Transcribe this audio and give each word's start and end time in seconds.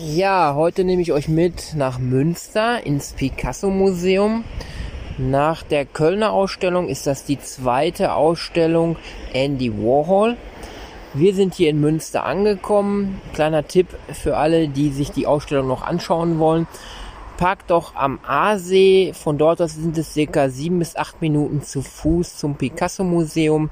Ja, 0.00 0.54
heute 0.54 0.84
nehme 0.84 1.02
ich 1.02 1.12
euch 1.12 1.28
mit 1.28 1.74
nach 1.74 1.98
Münster 1.98 2.84
ins 2.86 3.12
Picasso 3.12 3.68
Museum. 3.68 4.44
Nach 5.18 5.62
der 5.62 5.84
Kölner 5.84 6.32
Ausstellung 6.32 6.88
ist 6.88 7.06
das 7.06 7.24
die 7.24 7.38
zweite 7.38 8.14
Ausstellung 8.14 8.96
Andy 9.32 9.72
Warhol. 9.72 10.36
Wir 11.14 11.34
sind 11.34 11.54
hier 11.54 11.68
in 11.70 11.80
Münster 11.80 12.24
angekommen. 12.24 13.20
Kleiner 13.34 13.66
Tipp 13.66 13.88
für 14.12 14.36
alle, 14.36 14.68
die 14.68 14.90
sich 14.90 15.10
die 15.10 15.26
Ausstellung 15.26 15.68
noch 15.68 15.82
anschauen 15.82 16.38
wollen 16.38 16.66
parkt 17.42 17.72
doch 17.72 17.96
am 17.96 18.20
Aasee. 18.24 19.12
Von 19.14 19.36
dort 19.36 19.60
aus 19.60 19.74
sind 19.74 19.98
es 19.98 20.14
circa 20.14 20.48
sieben 20.48 20.78
bis 20.78 20.94
acht 20.94 21.20
Minuten 21.20 21.60
zu 21.60 21.82
Fuß 21.82 22.38
zum 22.38 22.54
Picasso 22.54 23.02
Museum 23.02 23.68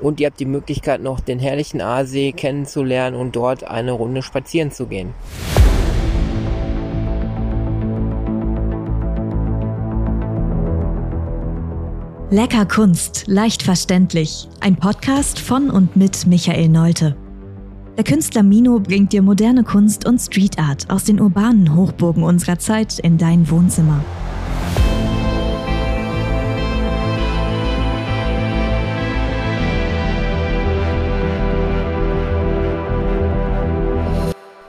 und 0.00 0.18
ihr 0.18 0.26
habt 0.26 0.40
die 0.40 0.44
Möglichkeit 0.44 1.00
noch 1.00 1.20
den 1.20 1.38
herrlichen 1.38 1.80
Aasee 1.80 2.32
kennenzulernen 2.32 3.14
und 3.14 3.36
dort 3.36 3.62
eine 3.62 3.92
Runde 3.92 4.22
spazieren 4.22 4.72
zu 4.72 4.86
gehen. 4.86 5.14
Lecker 12.30 12.66
Kunst, 12.66 13.22
leicht 13.28 13.62
verständlich. 13.62 14.48
Ein 14.58 14.74
Podcast 14.74 15.38
von 15.38 15.70
und 15.70 15.94
mit 15.94 16.26
Michael 16.26 16.68
Neute. 16.68 17.21
Der 17.98 18.04
Künstler 18.04 18.42
Mino 18.42 18.80
bringt 18.80 19.12
dir 19.12 19.20
moderne 19.20 19.64
Kunst 19.64 20.06
und 20.06 20.18
Street 20.18 20.58
Art 20.58 20.88
aus 20.88 21.04
den 21.04 21.20
urbanen 21.20 21.76
Hochburgen 21.76 22.22
unserer 22.22 22.58
Zeit 22.58 22.98
in 22.98 23.18
dein 23.18 23.50
Wohnzimmer. 23.50 24.02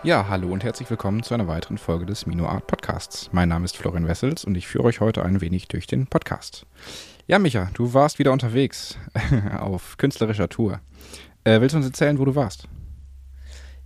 Ja, 0.04 0.28
hallo 0.28 0.52
und 0.52 0.66
herzlich 0.66 0.90
willkommen 0.90 1.24
zu 1.24 1.34
einer 1.34 1.48
weiteren 1.48 1.78
Folge 1.78 2.06
des 2.06 2.26
Mino 2.26 2.46
Art 2.46 2.68
Podcasts. 2.68 3.30
Mein 3.32 3.48
Name 3.48 3.64
ist 3.64 3.78
Florian 3.78 4.06
Wessels 4.06 4.44
und 4.44 4.56
ich 4.56 4.68
führe 4.68 4.84
euch 4.84 5.00
heute 5.00 5.24
ein 5.24 5.40
wenig 5.40 5.70
durch 5.70 5.88
den 5.88 6.08
Podcast. 6.08 6.66
Ja, 7.28 7.40
Micha, 7.40 7.70
du 7.74 7.94
warst 7.94 8.20
wieder 8.20 8.34
unterwegs 8.34 8.98
auf 9.58 9.98
künstlerischer 9.98 10.50
Tour. 10.50 10.82
Äh, 11.46 11.62
willst 11.62 11.74
du 11.74 11.78
uns 11.78 11.86
erzählen, 11.86 12.20
wo 12.20 12.26
du 12.26 12.36
warst? 12.36 12.68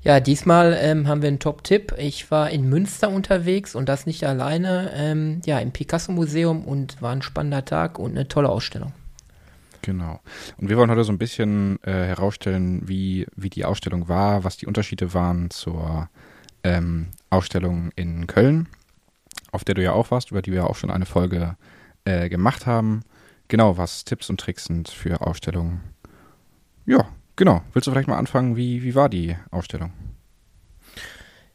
Ja, 0.02 0.20
diesmal 0.20 0.78
ähm, 0.80 1.08
haben 1.08 1.22
wir 1.22 1.28
einen 1.28 1.40
Top-Tipp. 1.40 1.96
Ich 1.98 2.30
war 2.32 2.50
in 2.50 2.70
Münster 2.70 3.10
unterwegs 3.10 3.76
und 3.76 3.90
das 3.90 4.06
nicht 4.06 4.24
alleine, 4.24 4.92
ähm, 4.94 5.42
ja, 5.46 5.60
im 5.60 5.72
Picasso-Museum 5.72 6.64
und 6.66 7.02
war 7.02 7.12
ein 7.12 7.22
spannender 7.22 7.66
Tag 7.66 8.00
und 8.00 8.12
eine 8.12 8.28
tolle 8.28 8.50
Ausstellung. 8.50 8.94
Genau. 9.82 10.20
Und 10.58 10.70
wir 10.70 10.78
wollen 10.78 10.92
heute 10.92 11.04
so 11.04 11.12
ein 11.12 11.18
bisschen 11.18 11.82
äh, 11.84 11.92
herausstellen, 11.92 12.88
wie, 12.88 13.26
wie 13.36 13.50
die 13.50 13.66
Ausstellung 13.66 14.08
war, 14.08 14.44
was 14.44 14.58
die 14.58 14.66
Unterschiede 14.66 15.14
waren 15.14 15.50
zur 15.50 16.10
ähm, 16.64 17.08
Ausstellung 17.30 17.92
in 17.96 18.28
Köln, 18.28 18.68
auf 19.52 19.64
der 19.64 19.76
du 19.76 19.84
ja 19.84 19.94
auch 19.94 20.12
warst, 20.12 20.32
über 20.32 20.42
die 20.42 20.52
wir 20.52 20.70
auch 20.70 20.76
schon 20.76 20.92
eine 20.92 21.06
Folge 21.06 21.56
äh, 22.06 22.30
gemacht 22.30 22.66
haben. 22.66 23.02
Genau, 23.48 23.78
was 23.78 24.04
Tipps 24.04 24.30
und 24.30 24.40
Tricks 24.40 24.66
sind 24.66 24.90
für 24.90 25.22
Ausstellungen. 25.22 25.82
Ja, 26.86 27.08
Genau. 27.38 27.62
Willst 27.72 27.88
du 27.88 27.92
vielleicht 27.92 28.10
mal 28.10 28.18
anfangen? 28.18 28.58
Wie, 28.58 28.84
wie 28.84 28.96
war 28.96 29.08
die 29.08 29.38
Ausstellung? 29.52 29.94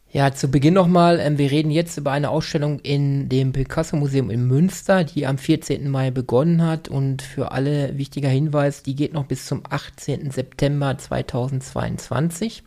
Ja, 0.09 0.31
zu 0.31 0.47
Beginn 0.47 0.75
nochmal, 0.75 1.19
ähm, 1.19 1.39
wir 1.39 1.49
reden 1.49 1.71
jetzt 1.71 1.97
über 1.97 2.11
eine 2.11 2.29
Ausstellung 2.29 2.79
in 2.79 3.29
dem 3.29 3.51
Picasso-Museum 3.51 4.29
in 4.29 4.47
Münster, 4.47 5.03
die 5.03 5.25
am 5.25 5.39
14. 5.39 5.89
Mai 5.89 6.11
begonnen 6.11 6.61
hat 6.61 6.87
und 6.87 7.23
für 7.23 7.51
alle 7.51 7.97
wichtiger 7.97 8.29
Hinweis, 8.29 8.83
die 8.83 8.95
geht 8.95 9.11
noch 9.11 9.25
bis 9.25 9.47
zum 9.47 9.63
18. 9.67 10.29
September 10.29 10.95
2022 10.95 12.63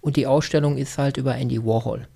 und 0.00 0.16
die 0.16 0.26
Ausstellung 0.26 0.76
ist 0.76 0.98
halt 0.98 1.18
über 1.18 1.36
Andy 1.36 1.64
Warhol 1.64 2.08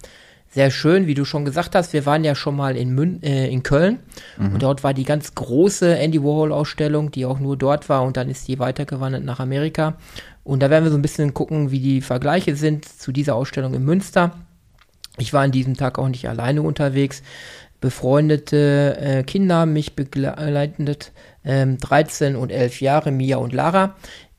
sehr 0.52 0.70
schön, 0.70 1.06
wie 1.06 1.14
du 1.14 1.24
schon 1.24 1.44
gesagt 1.44 1.74
hast. 1.74 1.92
Wir 1.94 2.04
waren 2.04 2.24
ja 2.24 2.34
schon 2.34 2.54
mal 2.54 2.76
in, 2.76 2.94
Mün 2.94 3.22
äh, 3.22 3.48
in 3.48 3.62
Köln 3.62 4.00
mhm. 4.36 4.54
und 4.54 4.62
dort 4.62 4.84
war 4.84 4.92
die 4.92 5.04
ganz 5.04 5.34
große 5.34 5.96
Andy 5.96 6.22
Warhol-Ausstellung, 6.22 7.10
die 7.10 7.24
auch 7.24 7.40
nur 7.40 7.56
dort 7.56 7.88
war 7.88 8.02
und 8.02 8.16
dann 8.16 8.28
ist 8.28 8.46
die 8.48 8.58
weitergewandert 8.58 9.24
nach 9.24 9.40
Amerika. 9.40 9.94
Und 10.44 10.60
da 10.60 10.70
werden 10.70 10.84
wir 10.84 10.90
so 10.90 10.98
ein 10.98 11.02
bisschen 11.02 11.34
gucken, 11.34 11.70
wie 11.70 11.80
die 11.80 12.00
Vergleiche 12.02 12.54
sind 12.54 12.84
zu 12.84 13.12
dieser 13.12 13.34
Ausstellung 13.34 13.74
in 13.74 13.84
Münster. 13.84 14.32
Ich 15.18 15.32
war 15.32 15.42
an 15.42 15.52
diesem 15.52 15.76
Tag 15.76 15.98
auch 15.98 16.08
nicht 16.08 16.28
alleine 16.28 16.62
unterwegs. 16.62 17.22
Befreundete 17.80 18.96
äh, 19.00 19.22
Kinder 19.22 19.56
haben 19.56 19.72
mich 19.72 19.96
begleitet, 19.96 21.12
ähm, 21.44 21.78
13 21.78 22.36
und 22.36 22.50
11 22.50 22.80
Jahre, 22.80 23.10
Mia 23.10 23.38
und 23.38 23.52
Lara. 23.52 23.96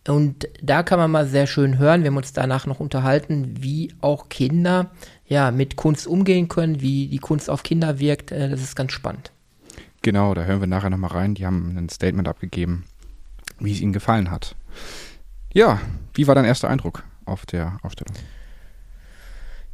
Und 0.08 0.48
da 0.62 0.84
kann 0.84 1.00
man 1.00 1.12
mal 1.12 1.26
sehr 1.26 1.48
schön 1.48 1.78
hören, 1.78 2.04
wir 2.04 2.10
haben 2.10 2.18
uns 2.18 2.34
danach 2.34 2.66
noch 2.66 2.80
unterhalten, 2.82 3.56
wie 3.60 3.94
auch 4.02 4.28
Kinder 4.28 4.92
ja, 5.34 5.50
mit 5.50 5.76
Kunst 5.76 6.06
umgehen 6.06 6.48
können, 6.48 6.80
wie 6.80 7.08
die 7.08 7.18
Kunst 7.18 7.50
auf 7.50 7.64
Kinder 7.64 7.98
wirkt. 8.00 8.32
Äh, 8.32 8.50
das 8.50 8.62
ist 8.62 8.76
ganz 8.76 8.92
spannend. 8.92 9.32
Genau, 10.04 10.36
da 10.36 10.44
hören 10.44 10.60
wir 10.60 10.68
nachher 10.68 10.92
nochmal 10.92 11.10
rein. 11.10 11.34
Die 11.34 11.46
haben 11.46 11.76
ein 11.76 11.90
Statement 11.90 12.28
abgegeben, 12.28 12.84
wie 13.60 13.72
es 13.72 13.82
ihnen 13.82 13.94
gefallen 13.94 14.30
hat. 14.30 14.56
Ja, 15.52 15.82
wie 16.14 16.28
war 16.28 16.36
dein 16.36 16.46
erster 16.46 16.70
Eindruck 16.70 17.04
auf 17.26 17.48
der 17.48 17.78
Ausstellung? 17.82 18.14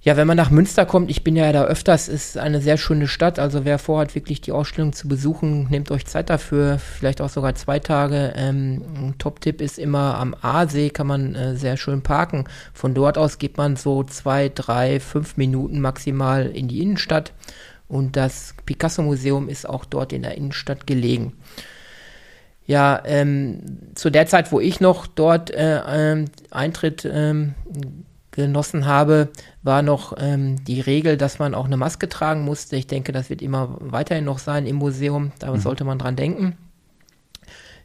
Ja, 0.01 0.15
wenn 0.15 0.27
man 0.27 0.37
nach 0.37 0.49
Münster 0.49 0.85
kommt, 0.85 1.11
ich 1.11 1.25
bin 1.25 1.35
ja 1.35 1.51
da 1.51 1.65
öfters, 1.65 2.07
ist 2.07 2.37
eine 2.37 2.61
sehr 2.61 2.77
schöne 2.77 3.09
Stadt. 3.09 3.37
Also 3.37 3.65
wer 3.65 3.77
vorhat, 3.77 4.15
wirklich 4.15 4.39
die 4.39 4.53
Ausstellung 4.53 4.93
zu 4.93 5.09
besuchen, 5.09 5.67
nehmt 5.69 5.91
euch 5.91 6.05
Zeit 6.05 6.29
dafür, 6.29 6.79
vielleicht 6.79 7.19
auch 7.19 7.27
sogar 7.27 7.53
zwei 7.55 7.79
Tage. 7.79 8.33
Ähm, 8.37 9.15
Top-Tipp 9.17 9.59
ist 9.59 9.77
immer 9.77 10.17
am 10.17 10.33
Aasee 10.41 10.89
kann 10.89 11.07
man 11.07 11.35
äh, 11.35 11.57
sehr 11.57 11.75
schön 11.75 12.01
parken. 12.01 12.45
Von 12.73 12.93
dort 12.93 13.17
aus 13.17 13.39
geht 13.39 13.57
man 13.57 13.75
so 13.75 14.03
zwei, 14.03 14.47
drei, 14.47 15.01
fünf 15.01 15.35
Minuten 15.35 15.81
maximal 15.81 16.45
in 16.45 16.69
die 16.69 16.81
Innenstadt. 16.81 17.33
Und 17.89 18.15
das 18.15 18.55
Picasso-Museum 18.65 19.49
ist 19.49 19.67
auch 19.67 19.83
dort 19.83 20.13
in 20.13 20.21
der 20.21 20.37
Innenstadt 20.37 20.87
gelegen. 20.87 21.33
Ja, 22.65 23.01
ähm, 23.03 23.79
zu 23.95 24.11
der 24.11 24.27
Zeit, 24.27 24.53
wo 24.53 24.61
ich 24.61 24.79
noch 24.79 25.07
dort 25.07 25.51
äh, 25.51 25.81
ähm, 25.87 26.25
Eintritt 26.51 27.03
ähm, 27.11 27.55
genossen 28.31 28.85
habe, 28.85 29.29
war 29.63 29.81
noch 29.81 30.13
ähm, 30.17 30.63
die 30.63 30.81
Regel, 30.81 31.17
dass 31.17 31.39
man 31.39 31.55
auch 31.55 31.65
eine 31.65 31.77
Maske 31.77 32.09
tragen 32.09 32.43
musste. 32.43 32.75
Ich 32.75 32.87
denke, 32.87 33.11
das 33.11 33.29
wird 33.29 33.41
immer 33.41 33.77
weiterhin 33.79 34.25
noch 34.25 34.39
sein 34.39 34.65
im 34.65 34.77
Museum. 34.77 35.31
Da 35.39 35.51
mhm. 35.51 35.59
sollte 35.59 35.83
man 35.83 35.99
dran 35.99 36.15
denken. 36.15 36.57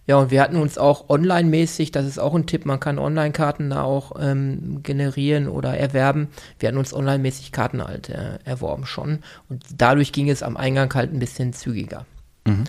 Ja, 0.06 0.16
und 0.16 0.31
wir 0.31 0.43
hatten 0.43 0.56
uns 0.56 0.77
auch 0.77 1.09
online-mäßig, 1.09 1.91
das 1.91 2.04
ist 2.04 2.19
auch 2.19 2.34
ein 2.34 2.47
Tipp, 2.47 2.66
man 2.66 2.78
kann 2.78 2.99
Online-Karten 2.99 3.71
da 3.71 3.84
auch 3.84 4.12
ähm, 4.21 4.83
generieren 4.83 5.49
oder 5.49 5.78
erwerben. 5.78 6.28
Wir 6.59 6.69
hatten 6.69 6.78
uns 6.78 6.93
online-mäßig 6.93 7.53
Karten 7.53 7.83
halt 7.83 8.10
äh, 8.10 8.38
erworben 8.44 8.84
schon. 8.84 9.21
Und 9.49 9.65
dadurch 9.75 10.12
ging 10.12 10.28
es 10.28 10.43
am 10.43 10.59
Eingang 10.59 10.93
halt 10.94 11.12
ein 11.15 11.21
bisschen 11.21 11.54
zügiger. 11.54 12.04
Mhm. 12.47 12.65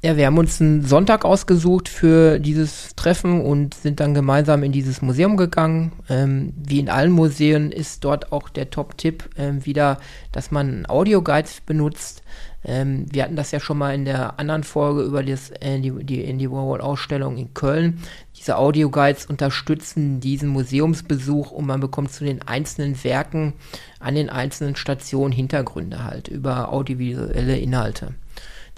Ja, 0.00 0.16
wir 0.16 0.26
haben 0.26 0.38
uns 0.38 0.60
einen 0.60 0.84
Sonntag 0.84 1.24
ausgesucht 1.24 1.88
für 1.88 2.38
dieses 2.38 2.94
Treffen 2.94 3.40
und 3.40 3.74
sind 3.74 3.98
dann 3.98 4.14
gemeinsam 4.14 4.62
in 4.62 4.70
dieses 4.70 5.02
Museum 5.02 5.36
gegangen. 5.36 5.90
Ähm, 6.08 6.52
wie 6.56 6.78
in 6.78 6.88
allen 6.88 7.10
Museen 7.10 7.72
ist 7.72 8.04
dort 8.04 8.30
auch 8.30 8.48
der 8.48 8.70
Top-Tipp 8.70 9.28
ähm, 9.36 9.66
wieder, 9.66 9.98
dass 10.30 10.52
man 10.52 10.68
einen 10.68 10.86
Audioguide 10.86 11.48
benutzt. 11.66 12.22
Ähm, 12.64 13.06
wir 13.10 13.24
hatten 13.24 13.34
das 13.34 13.50
ja 13.50 13.58
schon 13.58 13.78
mal 13.78 13.92
in 13.92 14.04
der 14.04 14.38
anderen 14.38 14.62
Folge 14.62 15.02
über 15.02 15.24
das, 15.24 15.50
äh, 15.50 15.80
die, 15.80 15.90
die 16.04 16.22
Indie 16.22 16.48
Warhol-Ausstellung 16.48 17.36
in 17.36 17.52
Köln. 17.52 18.00
Diese 18.36 18.56
Audioguides 18.56 19.26
unterstützen 19.26 20.20
diesen 20.20 20.50
Museumsbesuch 20.50 21.50
und 21.50 21.66
man 21.66 21.80
bekommt 21.80 22.12
zu 22.12 22.22
den 22.22 22.42
einzelnen 22.42 23.02
Werken 23.02 23.54
an 23.98 24.14
den 24.14 24.30
einzelnen 24.30 24.76
Stationen 24.76 25.32
Hintergründe 25.32 26.04
halt 26.04 26.28
über 26.28 26.72
audiovisuelle 26.72 27.58
Inhalte. 27.58 28.14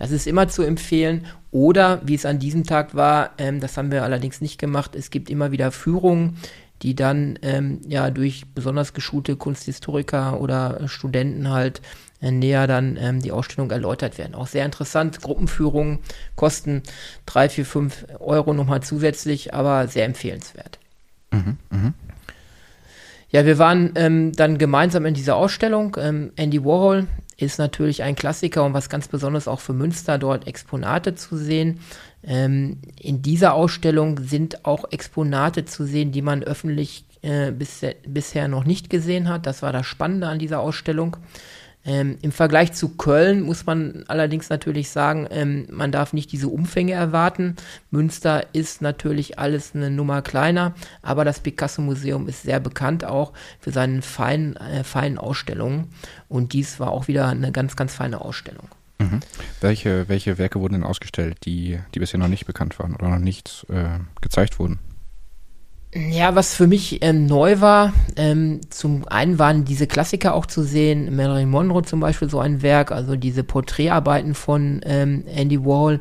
Das 0.00 0.12
ist 0.12 0.26
immer 0.26 0.48
zu 0.48 0.62
empfehlen. 0.62 1.26
Oder, 1.50 2.00
wie 2.02 2.14
es 2.14 2.24
an 2.24 2.38
diesem 2.38 2.64
Tag 2.64 2.94
war, 2.94 3.32
ähm, 3.36 3.60
das 3.60 3.76
haben 3.76 3.92
wir 3.92 4.02
allerdings 4.02 4.40
nicht 4.40 4.58
gemacht, 4.58 4.96
es 4.96 5.10
gibt 5.10 5.28
immer 5.28 5.52
wieder 5.52 5.72
Führungen, 5.72 6.38
die 6.80 6.94
dann 6.94 7.38
ähm, 7.42 7.82
ja 7.86 8.10
durch 8.10 8.46
besonders 8.54 8.94
geschulte 8.94 9.36
Kunsthistoriker 9.36 10.40
oder 10.40 10.88
Studenten 10.88 11.50
halt 11.50 11.82
äh, 12.22 12.30
näher 12.30 12.66
dann 12.66 12.96
ähm, 12.98 13.20
die 13.20 13.30
Ausstellung 13.30 13.70
erläutert 13.70 14.16
werden. 14.16 14.34
Auch 14.34 14.46
sehr 14.46 14.64
interessant. 14.64 15.20
Gruppenführungen 15.20 15.98
kosten 16.34 16.82
drei, 17.26 17.50
vier, 17.50 17.66
fünf 17.66 18.06
Euro 18.20 18.54
nochmal 18.54 18.82
zusätzlich, 18.82 19.52
aber 19.52 19.86
sehr 19.86 20.06
empfehlenswert. 20.06 20.78
Mhm, 21.30 21.58
mh. 21.68 21.92
Ja, 23.28 23.44
wir 23.44 23.58
waren 23.58 23.92
ähm, 23.96 24.32
dann 24.32 24.56
gemeinsam 24.56 25.04
in 25.04 25.12
dieser 25.12 25.36
Ausstellung. 25.36 25.94
Ähm, 26.00 26.32
Andy 26.36 26.64
Warhol 26.64 27.06
ist 27.40 27.58
natürlich 27.58 28.02
ein 28.02 28.16
Klassiker 28.16 28.64
und 28.64 28.74
was 28.74 28.88
ganz 28.88 29.08
Besonderes 29.08 29.48
auch 29.48 29.60
für 29.60 29.72
Münster, 29.72 30.18
dort 30.18 30.46
Exponate 30.46 31.14
zu 31.14 31.36
sehen. 31.36 31.80
Ähm, 32.22 32.78
in 32.98 33.22
dieser 33.22 33.54
Ausstellung 33.54 34.20
sind 34.20 34.64
auch 34.64 34.84
Exponate 34.90 35.64
zu 35.64 35.84
sehen, 35.84 36.12
die 36.12 36.22
man 36.22 36.42
öffentlich 36.42 37.04
äh, 37.22 37.50
bis, 37.50 37.80
bisher 38.06 38.48
noch 38.48 38.64
nicht 38.64 38.90
gesehen 38.90 39.28
hat. 39.28 39.46
Das 39.46 39.62
war 39.62 39.72
das 39.72 39.86
Spannende 39.86 40.26
an 40.26 40.38
dieser 40.38 40.60
Ausstellung. 40.60 41.16
Ähm, 41.84 42.18
Im 42.20 42.30
Vergleich 42.30 42.72
zu 42.72 42.90
Köln 42.90 43.40
muss 43.40 43.64
man 43.64 44.04
allerdings 44.06 44.50
natürlich 44.50 44.90
sagen, 44.90 45.26
ähm, 45.30 45.66
man 45.70 45.92
darf 45.92 46.12
nicht 46.12 46.30
diese 46.30 46.48
Umfänge 46.48 46.92
erwarten. 46.92 47.56
Münster 47.90 48.44
ist 48.52 48.82
natürlich 48.82 49.38
alles 49.38 49.74
eine 49.74 49.90
Nummer 49.90 50.20
kleiner, 50.20 50.74
aber 51.00 51.24
das 51.24 51.40
Picasso-Museum 51.40 52.28
ist 52.28 52.42
sehr 52.42 52.60
bekannt 52.60 53.04
auch 53.04 53.32
für 53.60 53.72
seine 53.72 54.02
feinen, 54.02 54.56
äh, 54.56 54.84
feinen 54.84 55.16
Ausstellungen. 55.16 55.88
Und 56.28 56.52
dies 56.52 56.80
war 56.80 56.90
auch 56.90 57.08
wieder 57.08 57.28
eine 57.28 57.50
ganz, 57.50 57.76
ganz 57.76 57.94
feine 57.94 58.20
Ausstellung. 58.20 58.68
Mhm. 58.98 59.20
Welche, 59.62 60.08
welche 60.10 60.36
Werke 60.36 60.60
wurden 60.60 60.74
denn 60.74 60.84
ausgestellt, 60.84 61.38
die, 61.46 61.78
die 61.94 61.98
bisher 61.98 62.20
noch 62.20 62.28
nicht 62.28 62.44
bekannt 62.44 62.78
waren 62.78 62.94
oder 62.94 63.08
noch 63.08 63.18
nicht 63.18 63.66
äh, 63.70 63.98
gezeigt 64.20 64.58
wurden? 64.58 64.78
Ja, 65.92 66.36
was 66.36 66.54
für 66.54 66.68
mich 66.68 67.02
ähm, 67.02 67.26
neu 67.26 67.60
war, 67.60 67.92
ähm, 68.14 68.60
zum 68.70 69.08
einen 69.08 69.40
waren 69.40 69.64
diese 69.64 69.88
Klassiker 69.88 70.34
auch 70.34 70.46
zu 70.46 70.62
sehen, 70.62 71.16
Marilyn 71.16 71.50
Monroe 71.50 71.82
zum 71.82 71.98
Beispiel 71.98 72.30
so 72.30 72.38
ein 72.38 72.62
Werk, 72.62 72.92
also 72.92 73.16
diese 73.16 73.42
Porträtarbeiten 73.42 74.34
von 74.34 74.82
ähm, 74.84 75.24
Andy 75.26 75.64
Wall. 75.64 75.98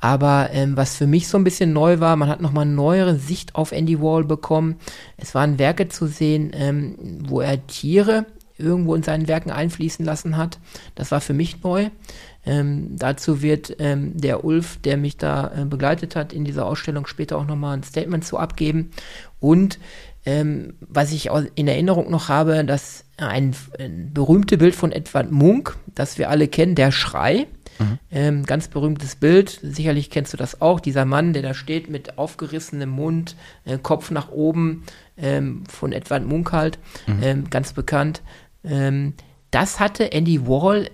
Aber 0.00 0.48
ähm, 0.52 0.76
was 0.76 0.96
für 0.96 1.06
mich 1.06 1.28
so 1.28 1.38
ein 1.38 1.44
bisschen 1.44 1.72
neu 1.72 2.00
war, 2.00 2.16
man 2.16 2.28
hat 2.28 2.40
nochmal 2.40 2.66
neuere 2.66 3.16
Sicht 3.16 3.54
auf 3.54 3.70
Andy 3.70 4.00
Wall 4.00 4.24
bekommen. 4.24 4.76
Es 5.16 5.32
waren 5.34 5.60
Werke 5.60 5.88
zu 5.88 6.08
sehen, 6.08 6.50
ähm, 6.52 6.96
wo 7.28 7.40
er 7.40 7.64
Tiere 7.68 8.26
irgendwo 8.60 8.94
in 8.94 9.02
seinen 9.02 9.28
Werken 9.28 9.50
einfließen 9.50 10.04
lassen 10.04 10.36
hat. 10.36 10.58
Das 10.94 11.10
war 11.10 11.20
für 11.20 11.34
mich 11.34 11.62
neu. 11.62 11.90
Ähm, 12.46 12.96
dazu 12.96 13.42
wird 13.42 13.76
ähm, 13.78 14.18
der 14.18 14.44
Ulf, 14.44 14.78
der 14.78 14.96
mich 14.96 15.16
da 15.18 15.52
äh, 15.54 15.64
begleitet 15.64 16.16
hat 16.16 16.32
in 16.32 16.44
dieser 16.44 16.66
Ausstellung, 16.66 17.06
später 17.06 17.36
auch 17.36 17.46
nochmal 17.46 17.76
ein 17.76 17.82
Statement 17.82 18.24
zu 18.24 18.38
abgeben. 18.38 18.90
Und 19.40 19.78
ähm, 20.26 20.74
was 20.80 21.12
ich 21.12 21.30
in 21.54 21.68
Erinnerung 21.68 22.10
noch 22.10 22.28
habe, 22.28 22.64
dass 22.64 23.04
ein, 23.16 23.54
ein 23.78 24.12
berühmtes 24.12 24.58
Bild 24.58 24.74
von 24.74 24.92
Edward 24.92 25.30
Munk, 25.30 25.76
das 25.94 26.18
wir 26.18 26.28
alle 26.30 26.48
kennen, 26.48 26.74
der 26.74 26.92
Schrei, 26.92 27.46
mhm. 27.78 27.98
ähm, 28.10 28.46
ganz 28.46 28.68
berühmtes 28.68 29.16
Bild, 29.16 29.58
sicherlich 29.62 30.10
kennst 30.10 30.32
du 30.32 30.36
das 30.36 30.60
auch, 30.60 30.80
dieser 30.80 31.04
Mann, 31.04 31.32
der 31.32 31.42
da 31.42 31.54
steht 31.54 31.88
mit 31.88 32.18
aufgerissenem 32.18 32.90
Mund, 32.90 33.34
äh, 33.64 33.78
Kopf 33.78 34.10
nach 34.10 34.30
oben, 34.30 34.84
ähm, 35.16 35.64
von 35.68 35.92
Edward 35.92 36.26
Munk 36.26 36.52
halt, 36.52 36.78
mhm. 37.06 37.22
ähm, 37.22 37.50
ganz 37.50 37.72
bekannt. 37.72 38.22
Ähm, 38.64 39.14
das 39.50 39.80
hatte 39.80 40.12
Andy 40.12 40.46
Warhol 40.46 40.88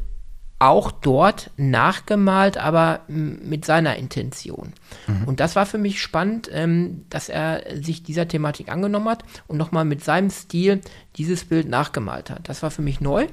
auch 0.59 0.91
dort 0.91 1.51
nachgemalt, 1.59 2.57
aber 2.57 3.01
mit 3.09 3.67
seiner 3.67 3.97
Intention. 3.97 4.73
Mhm. 5.07 5.25
Und 5.25 5.41
das 5.41 5.55
war 5.55 5.67
für 5.67 5.77
mich 5.77 6.01
spannend, 6.01 6.49
ähm, 6.51 7.05
dass 7.11 7.29
er 7.29 7.63
sich 7.75 8.03
dieser 8.03 8.27
Thematik 8.27 8.71
angenommen 8.71 9.09
hat 9.09 9.23
und 9.49 9.59
nochmal 9.59 9.85
mit 9.85 10.03
seinem 10.03 10.31
Stil 10.31 10.81
dieses 11.17 11.45
Bild 11.45 11.69
nachgemalt 11.69 12.31
hat. 12.31 12.49
Das 12.49 12.63
war 12.63 12.71
für 12.71 12.83
mich 12.83 13.01
neu. 13.03 13.27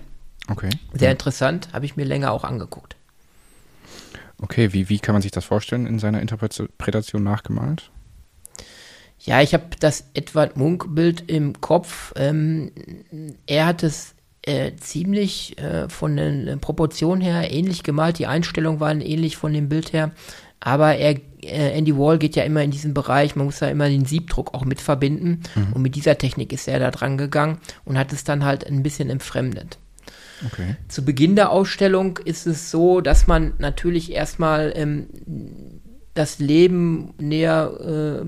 Okay. 0.50 0.70
Sehr 0.94 1.08
ja. 1.08 1.12
interessant, 1.12 1.70
habe 1.72 1.86
ich 1.86 1.96
mir 1.96 2.04
länger 2.04 2.32
auch 2.32 2.44
angeguckt. 2.44 2.98
Okay, 4.42 4.74
wie, 4.74 4.90
wie 4.90 5.00
kann 5.00 5.14
man 5.14 5.22
sich 5.22 5.32
das 5.32 5.46
vorstellen 5.46 5.86
in 5.86 6.00
seiner 6.00 6.20
Interpretation 6.20 7.24
nachgemalt? 7.24 7.90
Ja, 9.20 9.42
ich 9.42 9.54
habe 9.54 9.68
das 9.80 10.04
Edward 10.14 10.58
Munk-Bild 10.58 11.30
im 11.30 11.62
Kopf. 11.62 12.12
Ähm, 12.18 12.72
er 13.48 13.68
hat 13.68 13.84
es 13.84 14.13
äh, 14.44 14.76
ziemlich 14.76 15.58
äh, 15.58 15.88
von 15.90 16.18
den 16.18 16.60
Proportionen 16.60 17.22
her 17.22 17.52
ähnlich 17.52 17.84
gemalt. 17.84 18.20
Die 18.20 18.28
Einstellungen 18.28 18.80
waren 18.80 19.02
ähnlich 19.02 19.38
von 19.38 19.54
dem 19.54 19.70
Bild 19.70 19.94
her. 19.94 20.12
Aber 20.60 20.96
er, 20.96 21.16
äh, 21.42 21.78
Andy 21.78 21.98
Wall 21.98 22.18
geht 22.18 22.36
ja 22.36 22.44
immer 22.44 22.64
in 22.64 22.72
diesen 22.72 22.94
Bereich, 22.94 23.36
man 23.36 23.46
muss 23.46 23.60
ja 23.60 23.68
immer 23.68 23.90
den 23.90 24.06
Siebdruck 24.06 24.54
auch 24.54 24.64
mit 24.64 24.80
verbinden. 24.80 25.44
Mhm. 25.56 25.74
Und 25.74 25.82
mit 25.82 25.96
dieser 25.96 26.18
Technik 26.18 26.54
ist 26.54 26.68
er 26.68 26.80
da 26.80 26.92
dran 26.92 27.18
gegangen 27.18 27.58
und 27.86 27.98
hat 27.98 28.14
es 28.14 28.24
dann 28.24 28.46
halt 28.46 28.66
ein 28.66 28.84
bisschen 28.84 29.10
entfremdet. 29.10 29.78
Okay. 30.46 30.76
Zu 30.88 31.06
Beginn 31.06 31.36
der 31.36 31.52
Ausstellung 31.52 32.18
ist 32.18 32.48
es 32.48 32.72
so, 32.72 33.02
dass 33.02 33.28
man 33.28 33.54
natürlich 33.60 34.12
erstmal 34.12 34.74
ähm, 34.76 35.08
das 36.14 36.40
Leben 36.40 37.14
näher 37.18 38.24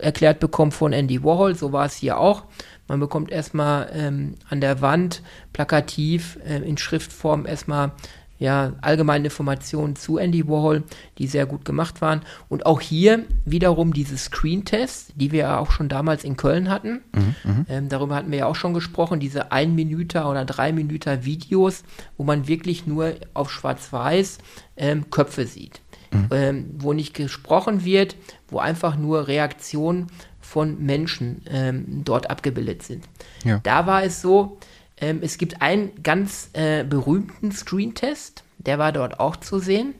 äh, 0.00 0.04
erklärt 0.04 0.40
bekommt 0.40 0.74
von 0.74 0.92
Andy 0.92 1.22
Warhol. 1.22 1.54
So 1.54 1.72
war 1.72 1.86
es 1.86 1.94
hier 1.94 2.18
auch. 2.18 2.44
Man 2.92 3.00
bekommt 3.00 3.30
erstmal 3.30 3.90
ähm, 3.94 4.34
an 4.50 4.60
der 4.60 4.82
Wand 4.82 5.22
plakativ 5.54 6.38
äh, 6.46 6.58
in 6.58 6.76
Schriftform 6.76 7.46
erstmal 7.46 7.92
ja, 8.38 8.74
allgemeine 8.82 9.24
Informationen 9.28 9.96
zu 9.96 10.18
Andy 10.18 10.46
Warhol, 10.46 10.82
die 11.16 11.26
sehr 11.26 11.46
gut 11.46 11.64
gemacht 11.64 12.02
waren. 12.02 12.20
Und 12.50 12.66
auch 12.66 12.82
hier 12.82 13.24
wiederum 13.46 13.94
diese 13.94 14.18
Screen-Tests, 14.18 15.14
die 15.16 15.32
wir 15.32 15.40
ja 15.40 15.58
auch 15.58 15.70
schon 15.70 15.88
damals 15.88 16.22
in 16.22 16.36
Köln 16.36 16.68
hatten. 16.68 17.00
Mhm, 17.14 17.34
mhm, 17.44 17.66
ähm, 17.70 17.88
darüber 17.88 18.14
hatten 18.14 18.30
wir 18.30 18.40
ja 18.40 18.46
auch 18.46 18.56
schon 18.56 18.74
gesprochen, 18.74 19.20
diese 19.20 19.52
ein 19.52 19.74
Minüter 19.74 20.28
oder 20.28 20.44
drei 20.44 20.70
Minüter 20.70 21.24
Videos, 21.24 21.84
wo 22.18 22.24
man 22.24 22.46
wirklich 22.46 22.86
nur 22.86 23.14
auf 23.32 23.50
Schwarz-Weiß 23.50 24.36
ähm, 24.76 25.08
Köpfe 25.08 25.46
sieht. 25.46 25.80
Mhm. 26.10 26.28
Ähm, 26.30 26.70
wo 26.76 26.92
nicht 26.92 27.14
gesprochen 27.14 27.86
wird, 27.86 28.16
wo 28.48 28.58
einfach 28.58 28.96
nur 28.96 29.28
Reaktionen 29.28 30.08
von 30.52 30.84
Menschen 30.84 31.42
ähm, 31.50 32.02
dort 32.04 32.28
abgebildet 32.28 32.82
sind. 32.82 33.08
Ja. 33.42 33.60
Da 33.62 33.86
war 33.86 34.04
es 34.04 34.20
so, 34.20 34.58
ähm, 35.00 35.20
es 35.22 35.38
gibt 35.38 35.62
einen 35.62 36.02
ganz 36.02 36.50
äh, 36.52 36.84
berühmten 36.84 37.52
Screen-Test, 37.52 38.44
der 38.58 38.78
war 38.78 38.92
dort 38.92 39.18
auch 39.18 39.36
zu 39.36 39.58
sehen. 39.58 39.94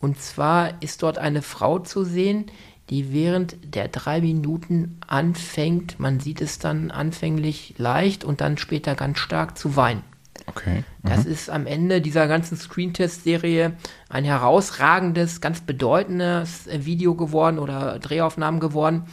Und 0.00 0.18
zwar 0.18 0.82
ist 0.82 1.02
dort 1.02 1.18
eine 1.18 1.42
Frau 1.42 1.78
zu 1.78 2.04
sehen, 2.04 2.46
die 2.88 3.12
während 3.12 3.56
der 3.62 3.88
drei 3.88 4.22
Minuten 4.22 4.98
anfängt, 5.06 6.00
man 6.00 6.20
sieht 6.20 6.40
es 6.40 6.58
dann 6.58 6.90
anfänglich 6.90 7.74
leicht 7.76 8.24
und 8.24 8.40
dann 8.40 8.56
später 8.56 8.94
ganz 8.94 9.18
stark 9.18 9.58
zu 9.58 9.76
weinen. 9.76 10.02
Okay. 10.46 10.84
Mhm. 11.02 11.08
Das 11.08 11.26
ist 11.26 11.50
am 11.50 11.66
Ende 11.66 12.00
dieser 12.00 12.26
ganzen 12.28 12.56
Screentest-Serie 12.56 13.74
ein 14.08 14.24
herausragendes, 14.24 15.42
ganz 15.42 15.60
bedeutendes 15.60 16.66
äh, 16.66 16.86
Video 16.86 17.14
geworden 17.14 17.58
oder 17.58 17.98
Drehaufnahmen 17.98 18.58
geworden, 18.58 19.04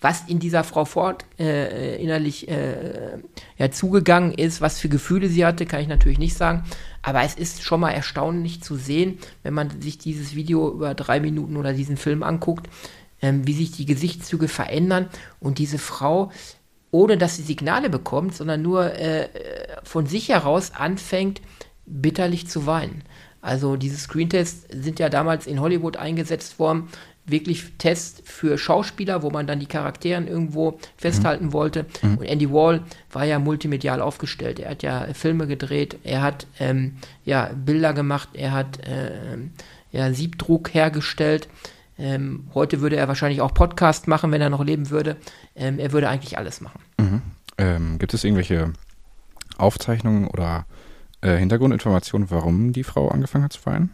was 0.00 0.24
in 0.28 0.38
dieser 0.38 0.62
Frau 0.62 0.84
Ford 0.84 1.24
äh, 1.38 2.00
innerlich 2.02 2.48
äh, 2.48 3.18
ja, 3.56 3.70
zugegangen 3.70 4.32
ist, 4.32 4.60
was 4.60 4.78
für 4.78 4.88
Gefühle 4.88 5.28
sie 5.28 5.46
hatte, 5.46 5.64
kann 5.64 5.80
ich 5.80 5.88
natürlich 5.88 6.18
nicht 6.18 6.36
sagen. 6.36 6.64
Aber 7.02 7.22
es 7.22 7.34
ist 7.34 7.62
schon 7.62 7.80
mal 7.80 7.92
erstaunlich 7.92 8.62
zu 8.62 8.76
sehen, 8.76 9.18
wenn 9.42 9.54
man 9.54 9.80
sich 9.80 9.98
dieses 9.98 10.34
Video 10.34 10.70
über 10.70 10.94
drei 10.94 11.20
Minuten 11.20 11.56
oder 11.56 11.72
diesen 11.72 11.96
Film 11.96 12.22
anguckt, 12.22 12.68
ähm, 13.22 13.46
wie 13.46 13.54
sich 13.54 13.72
die 13.72 13.86
Gesichtszüge 13.86 14.48
verändern 14.48 15.08
und 15.40 15.58
diese 15.58 15.78
Frau, 15.78 16.30
ohne 16.90 17.16
dass 17.16 17.36
sie 17.36 17.42
Signale 17.42 17.88
bekommt, 17.88 18.34
sondern 18.34 18.60
nur 18.62 18.92
äh, 18.94 19.28
von 19.82 20.06
sich 20.06 20.28
heraus 20.28 20.72
anfängt, 20.74 21.40
bitterlich 21.86 22.48
zu 22.48 22.66
weinen. 22.66 23.02
Also 23.40 23.76
diese 23.76 23.96
Screentests 23.96 24.66
sind 24.70 24.98
ja 24.98 25.08
damals 25.08 25.46
in 25.46 25.60
Hollywood 25.60 25.96
eingesetzt 25.96 26.58
worden, 26.58 26.88
wirklich 27.26 27.72
Test 27.78 28.22
für 28.24 28.56
Schauspieler, 28.56 29.22
wo 29.22 29.30
man 29.30 29.46
dann 29.46 29.60
die 29.60 29.66
Charakteren 29.66 30.28
irgendwo 30.28 30.78
festhalten 30.96 31.46
mhm. 31.46 31.52
wollte. 31.52 31.86
Mhm. 32.02 32.18
Und 32.18 32.24
Andy 32.24 32.50
Wall 32.50 32.82
war 33.12 33.24
ja 33.24 33.38
multimedial 33.38 34.00
aufgestellt. 34.00 34.60
Er 34.60 34.70
hat 34.70 34.82
ja 34.82 35.08
Filme 35.12 35.46
gedreht, 35.46 35.98
er 36.04 36.22
hat 36.22 36.46
ähm, 36.60 36.96
ja 37.24 37.50
Bilder 37.54 37.92
gemacht, 37.92 38.30
er 38.34 38.52
hat 38.52 38.86
äh, 38.86 39.38
ja 39.90 40.12
Siebdruck 40.12 40.72
hergestellt. 40.72 41.48
Ähm, 41.98 42.48
heute 42.54 42.80
würde 42.80 42.96
er 42.96 43.08
wahrscheinlich 43.08 43.40
auch 43.40 43.54
Podcast 43.54 44.06
machen, 44.06 44.30
wenn 44.30 44.42
er 44.42 44.50
noch 44.50 44.64
leben 44.64 44.90
würde. 44.90 45.16
Ähm, 45.54 45.78
er 45.78 45.92
würde 45.92 46.08
eigentlich 46.08 46.38
alles 46.38 46.60
machen. 46.60 46.80
Mhm. 46.98 47.22
Ähm, 47.58 47.98
gibt 47.98 48.12
es 48.14 48.22
irgendwelche 48.22 48.72
Aufzeichnungen 49.56 50.28
oder 50.28 50.66
äh, 51.22 51.36
Hintergrundinformationen, 51.36 52.30
warum 52.30 52.72
die 52.72 52.84
Frau 52.84 53.08
angefangen 53.08 53.44
hat 53.44 53.54
zu 53.54 53.64
weinen? 53.64 53.90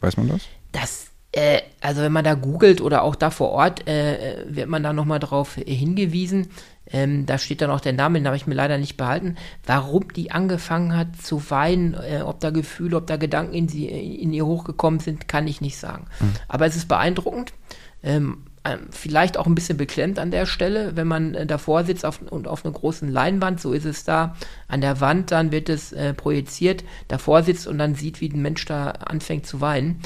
Weiß 0.00 0.16
man 0.16 0.28
das? 0.28 0.42
Das 0.72 1.11
äh, 1.32 1.62
also 1.80 2.02
wenn 2.02 2.12
man 2.12 2.24
da 2.24 2.34
googelt 2.34 2.80
oder 2.80 3.02
auch 3.02 3.14
da 3.14 3.30
vor 3.30 3.50
Ort, 3.50 3.88
äh, 3.88 4.44
wird 4.48 4.68
man 4.68 4.82
da 4.82 4.92
nochmal 4.92 5.18
drauf 5.18 5.54
hingewiesen. 5.54 6.48
Ähm, 6.90 7.24
da 7.24 7.38
steht 7.38 7.62
dann 7.62 7.70
auch 7.70 7.80
der 7.80 7.94
Name, 7.94 8.18
den 8.18 8.26
habe 8.26 8.36
ich 8.36 8.46
mir 8.46 8.54
leider 8.54 8.76
nicht 8.76 8.96
behalten. 8.96 9.36
Warum 9.64 10.12
die 10.12 10.30
angefangen 10.30 10.94
hat 10.94 11.16
zu 11.20 11.50
weinen, 11.50 11.94
äh, 11.94 12.22
ob 12.22 12.40
da 12.40 12.50
Gefühle, 12.50 12.98
ob 12.98 13.06
da 13.06 13.16
Gedanken 13.16 13.54
in, 13.54 13.68
sie, 13.68 13.86
in 13.86 14.32
ihr 14.32 14.44
hochgekommen 14.44 15.00
sind, 15.00 15.26
kann 15.26 15.46
ich 15.46 15.60
nicht 15.60 15.78
sagen. 15.78 16.06
Mhm. 16.20 16.32
Aber 16.48 16.66
es 16.66 16.76
ist 16.76 16.88
beeindruckend. 16.88 17.54
Ähm, 18.02 18.44
ähm, 18.64 18.88
vielleicht 18.90 19.38
auch 19.38 19.46
ein 19.46 19.54
bisschen 19.54 19.76
beklemmt 19.76 20.18
an 20.18 20.30
der 20.30 20.46
Stelle, 20.46 20.94
wenn 20.94 21.08
man 21.08 21.34
äh, 21.34 21.46
davor 21.46 21.84
sitzt 21.84 22.04
auf, 22.04 22.20
und 22.22 22.46
auf 22.46 22.64
einer 22.64 22.74
großen 22.74 23.08
Leinwand, 23.08 23.60
so 23.60 23.72
ist 23.72 23.86
es 23.86 24.04
da, 24.04 24.36
an 24.68 24.80
der 24.80 25.00
Wand, 25.00 25.32
dann 25.32 25.50
wird 25.50 25.68
es 25.68 25.92
äh, 25.92 26.14
projiziert, 26.14 26.84
davor 27.08 27.42
sitzt 27.42 27.66
und 27.66 27.78
dann 27.78 27.94
sieht, 27.94 28.20
wie 28.20 28.28
ein 28.28 28.42
Mensch 28.42 28.64
da 28.66 28.90
anfängt 28.90 29.46
zu 29.46 29.60
weinen. 29.60 30.00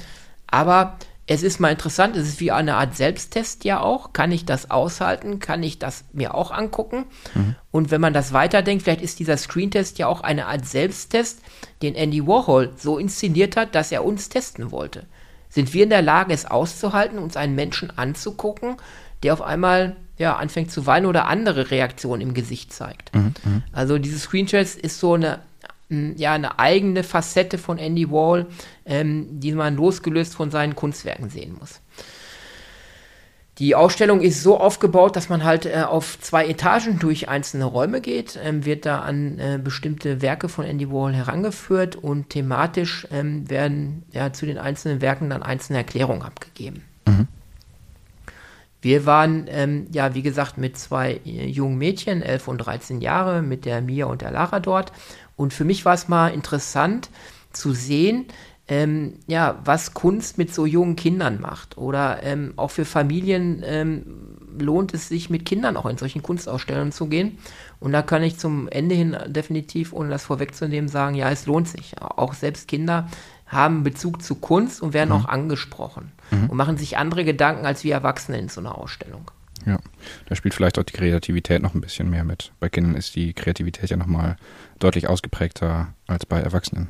Aber 0.46 0.96
es 1.28 1.42
ist 1.42 1.58
mal 1.58 1.72
interessant, 1.72 2.16
es 2.16 2.28
ist 2.28 2.40
wie 2.40 2.52
eine 2.52 2.76
Art 2.76 2.94
Selbsttest 2.94 3.64
ja 3.64 3.80
auch. 3.80 4.12
Kann 4.12 4.30
ich 4.30 4.44
das 4.44 4.70
aushalten? 4.70 5.40
Kann 5.40 5.62
ich 5.62 5.78
das 5.78 6.04
mir 6.12 6.34
auch 6.34 6.52
angucken? 6.52 7.06
Mhm. 7.34 7.56
Und 7.72 7.90
wenn 7.90 8.00
man 8.00 8.12
das 8.12 8.32
weiterdenkt, 8.32 8.84
vielleicht 8.84 9.02
ist 9.02 9.18
dieser 9.18 9.36
Screentest 9.36 9.98
ja 9.98 10.06
auch 10.06 10.20
eine 10.20 10.46
Art 10.46 10.66
Selbsttest, 10.66 11.42
den 11.82 11.96
Andy 11.96 12.26
Warhol 12.26 12.72
so 12.76 12.98
inszeniert 12.98 13.56
hat, 13.56 13.74
dass 13.74 13.90
er 13.90 14.04
uns 14.04 14.28
testen 14.28 14.70
wollte. 14.70 15.04
Sind 15.48 15.74
wir 15.74 15.82
in 15.82 15.90
der 15.90 16.02
Lage, 16.02 16.32
es 16.32 16.46
auszuhalten, 16.46 17.18
uns 17.18 17.36
einen 17.36 17.56
Menschen 17.56 17.96
anzugucken, 17.96 18.76
der 19.22 19.32
auf 19.32 19.42
einmal 19.42 19.96
ja, 20.18 20.36
anfängt 20.36 20.70
zu 20.70 20.86
weinen 20.86 21.06
oder 21.06 21.26
andere 21.26 21.72
Reaktionen 21.72 22.22
im 22.22 22.34
Gesicht 22.34 22.72
zeigt? 22.72 23.12
Mhm. 23.14 23.34
mhm. 23.44 23.62
Also 23.72 23.98
dieses 23.98 24.22
Screentest 24.22 24.78
ist 24.78 25.00
so 25.00 25.14
eine 25.14 25.40
ja 25.88 26.32
eine 26.32 26.58
eigene 26.58 27.02
Facette 27.04 27.58
von 27.58 27.78
Andy 27.78 28.10
Wall, 28.10 28.46
ähm, 28.84 29.40
die 29.40 29.52
man 29.52 29.76
losgelöst 29.76 30.34
von 30.34 30.50
seinen 30.50 30.74
Kunstwerken 30.74 31.30
sehen 31.30 31.56
muss. 31.58 31.80
Die 33.58 33.74
Ausstellung 33.74 34.20
ist 34.20 34.42
so 34.42 34.60
aufgebaut, 34.60 35.16
dass 35.16 35.30
man 35.30 35.42
halt 35.42 35.64
äh, 35.64 35.84
auf 35.88 36.20
zwei 36.20 36.46
Etagen 36.46 36.98
durch 36.98 37.30
einzelne 37.30 37.64
Räume 37.64 38.02
geht, 38.02 38.38
ähm, 38.42 38.66
wird 38.66 38.84
da 38.84 39.00
an 39.00 39.38
äh, 39.38 39.58
bestimmte 39.62 40.20
Werke 40.20 40.50
von 40.50 40.66
Andy 40.66 40.90
Warhol 40.90 41.14
herangeführt 41.14 41.96
und 41.96 42.28
thematisch 42.28 43.06
ähm, 43.10 43.48
werden 43.48 44.02
ja 44.10 44.32
zu 44.32 44.44
den 44.44 44.58
einzelnen 44.58 45.00
Werken 45.00 45.30
dann 45.30 45.42
einzelne 45.42 45.78
Erklärungen 45.78 46.22
abgegeben. 46.22 46.82
Mhm. 47.06 47.28
Wir 48.82 49.06
waren, 49.06 49.46
ähm, 49.48 49.86
ja, 49.90 50.14
wie 50.14 50.22
gesagt, 50.22 50.58
mit 50.58 50.76
zwei 50.76 51.20
äh, 51.24 51.46
jungen 51.46 51.78
Mädchen, 51.78 52.20
11 52.20 52.48
und 52.48 52.58
13 52.58 53.00
Jahre, 53.00 53.40
mit 53.40 53.64
der 53.64 53.80
Mia 53.80 54.04
und 54.04 54.20
der 54.20 54.32
Lara 54.32 54.60
dort. 54.60 54.92
Und 55.36 55.52
für 55.52 55.64
mich 55.64 55.84
war 55.84 55.94
es 55.94 56.08
mal 56.08 56.28
interessant 56.28 57.10
zu 57.52 57.72
sehen, 57.72 58.26
ähm, 58.68 59.14
ja, 59.26 59.60
was 59.64 59.94
Kunst 59.94 60.38
mit 60.38 60.52
so 60.52 60.66
jungen 60.66 60.96
Kindern 60.96 61.40
macht. 61.40 61.78
Oder 61.78 62.22
ähm, 62.22 62.54
auch 62.56 62.70
für 62.72 62.84
Familien 62.84 63.62
ähm, 63.64 64.04
lohnt 64.58 64.92
es 64.92 65.08
sich, 65.08 65.30
mit 65.30 65.44
Kindern 65.44 65.76
auch 65.76 65.86
in 65.86 65.98
solchen 65.98 66.22
Kunstausstellungen 66.22 66.92
zu 66.92 67.06
gehen. 67.06 67.38
Und 67.78 67.92
da 67.92 68.02
kann 68.02 68.22
ich 68.22 68.38
zum 68.38 68.68
Ende 68.68 68.94
hin 68.94 69.16
definitiv, 69.26 69.92
ohne 69.92 70.08
das 70.08 70.24
vorwegzunehmen, 70.24 70.88
sagen, 70.88 71.14
ja, 71.14 71.30
es 71.30 71.46
lohnt 71.46 71.68
sich. 71.68 72.00
Auch 72.00 72.34
selbst 72.34 72.66
Kinder 72.66 73.08
haben 73.46 73.84
Bezug 73.84 74.22
zu 74.22 74.34
Kunst 74.34 74.82
und 74.82 74.92
werden 74.92 75.10
mhm. 75.10 75.16
auch 75.16 75.28
angesprochen 75.28 76.10
mhm. 76.32 76.50
und 76.50 76.56
machen 76.56 76.76
sich 76.76 76.98
andere 76.98 77.24
Gedanken 77.24 77.66
als 77.66 77.84
wir 77.84 77.94
Erwachsene 77.94 78.38
in 78.38 78.48
so 78.48 78.60
einer 78.60 78.76
Ausstellung. 78.76 79.30
Ja, 79.66 79.78
da 80.28 80.36
spielt 80.36 80.54
vielleicht 80.54 80.78
auch 80.78 80.84
die 80.84 80.92
Kreativität 80.92 81.60
noch 81.60 81.74
ein 81.74 81.80
bisschen 81.80 82.08
mehr 82.08 82.24
mit. 82.24 82.52
Bei 82.60 82.68
Kindern 82.68 82.94
ist 82.94 83.16
die 83.16 83.32
Kreativität 83.32 83.90
ja 83.90 83.96
nochmal 83.96 84.36
deutlich 84.78 85.08
ausgeprägter 85.08 85.88
als 86.06 86.24
bei 86.24 86.40
Erwachsenen. 86.40 86.86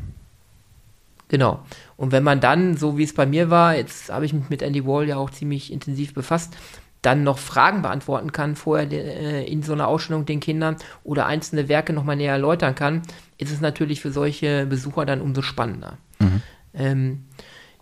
Genau. 1.29 1.65
Und 1.97 2.13
wenn 2.13 2.23
man 2.23 2.41
dann, 2.41 2.77
so 2.77 2.99
wie 2.99 3.03
es 3.03 3.15
bei 3.15 3.27
mir 3.27 3.51
war, 3.51 3.75
jetzt 3.75 4.13
habe 4.13 4.27
ich 4.27 4.33
mich 4.33 4.51
mit 4.51 4.63
Andy 4.63 4.87
Wall 4.87 5.09
ja 5.09 5.17
auch 5.17 5.31
ziemlich 5.31 5.73
intensiv 5.73 6.15
befasst, 6.15 6.57
dann 7.03 7.25
noch 7.25 7.39
Fragen 7.39 7.83
beantworten 7.83 8.33
kann 8.33 8.57
vorher 8.57 8.91
äh, 8.93 9.45
in 9.45 9.63
so 9.63 9.73
einer 9.73 9.89
Ausstellung 9.89 10.27
den 10.27 10.41
Kindern 10.41 10.77
oder 11.03 11.27
einzelne 11.27 11.69
Werke 11.69 11.93
nochmal 11.93 12.17
näher 12.17 12.33
erläutern 12.33 12.75
kann, 12.75 13.03
ist 13.39 13.53
es 13.53 13.61
natürlich 13.61 14.01
für 14.01 14.13
solche 14.13 14.67
Besucher 14.67 15.07
dann 15.07 15.21
umso 15.21 15.41
spannender. 15.43 15.99
Mhm. 16.19 16.43
Ähm, 16.75 17.25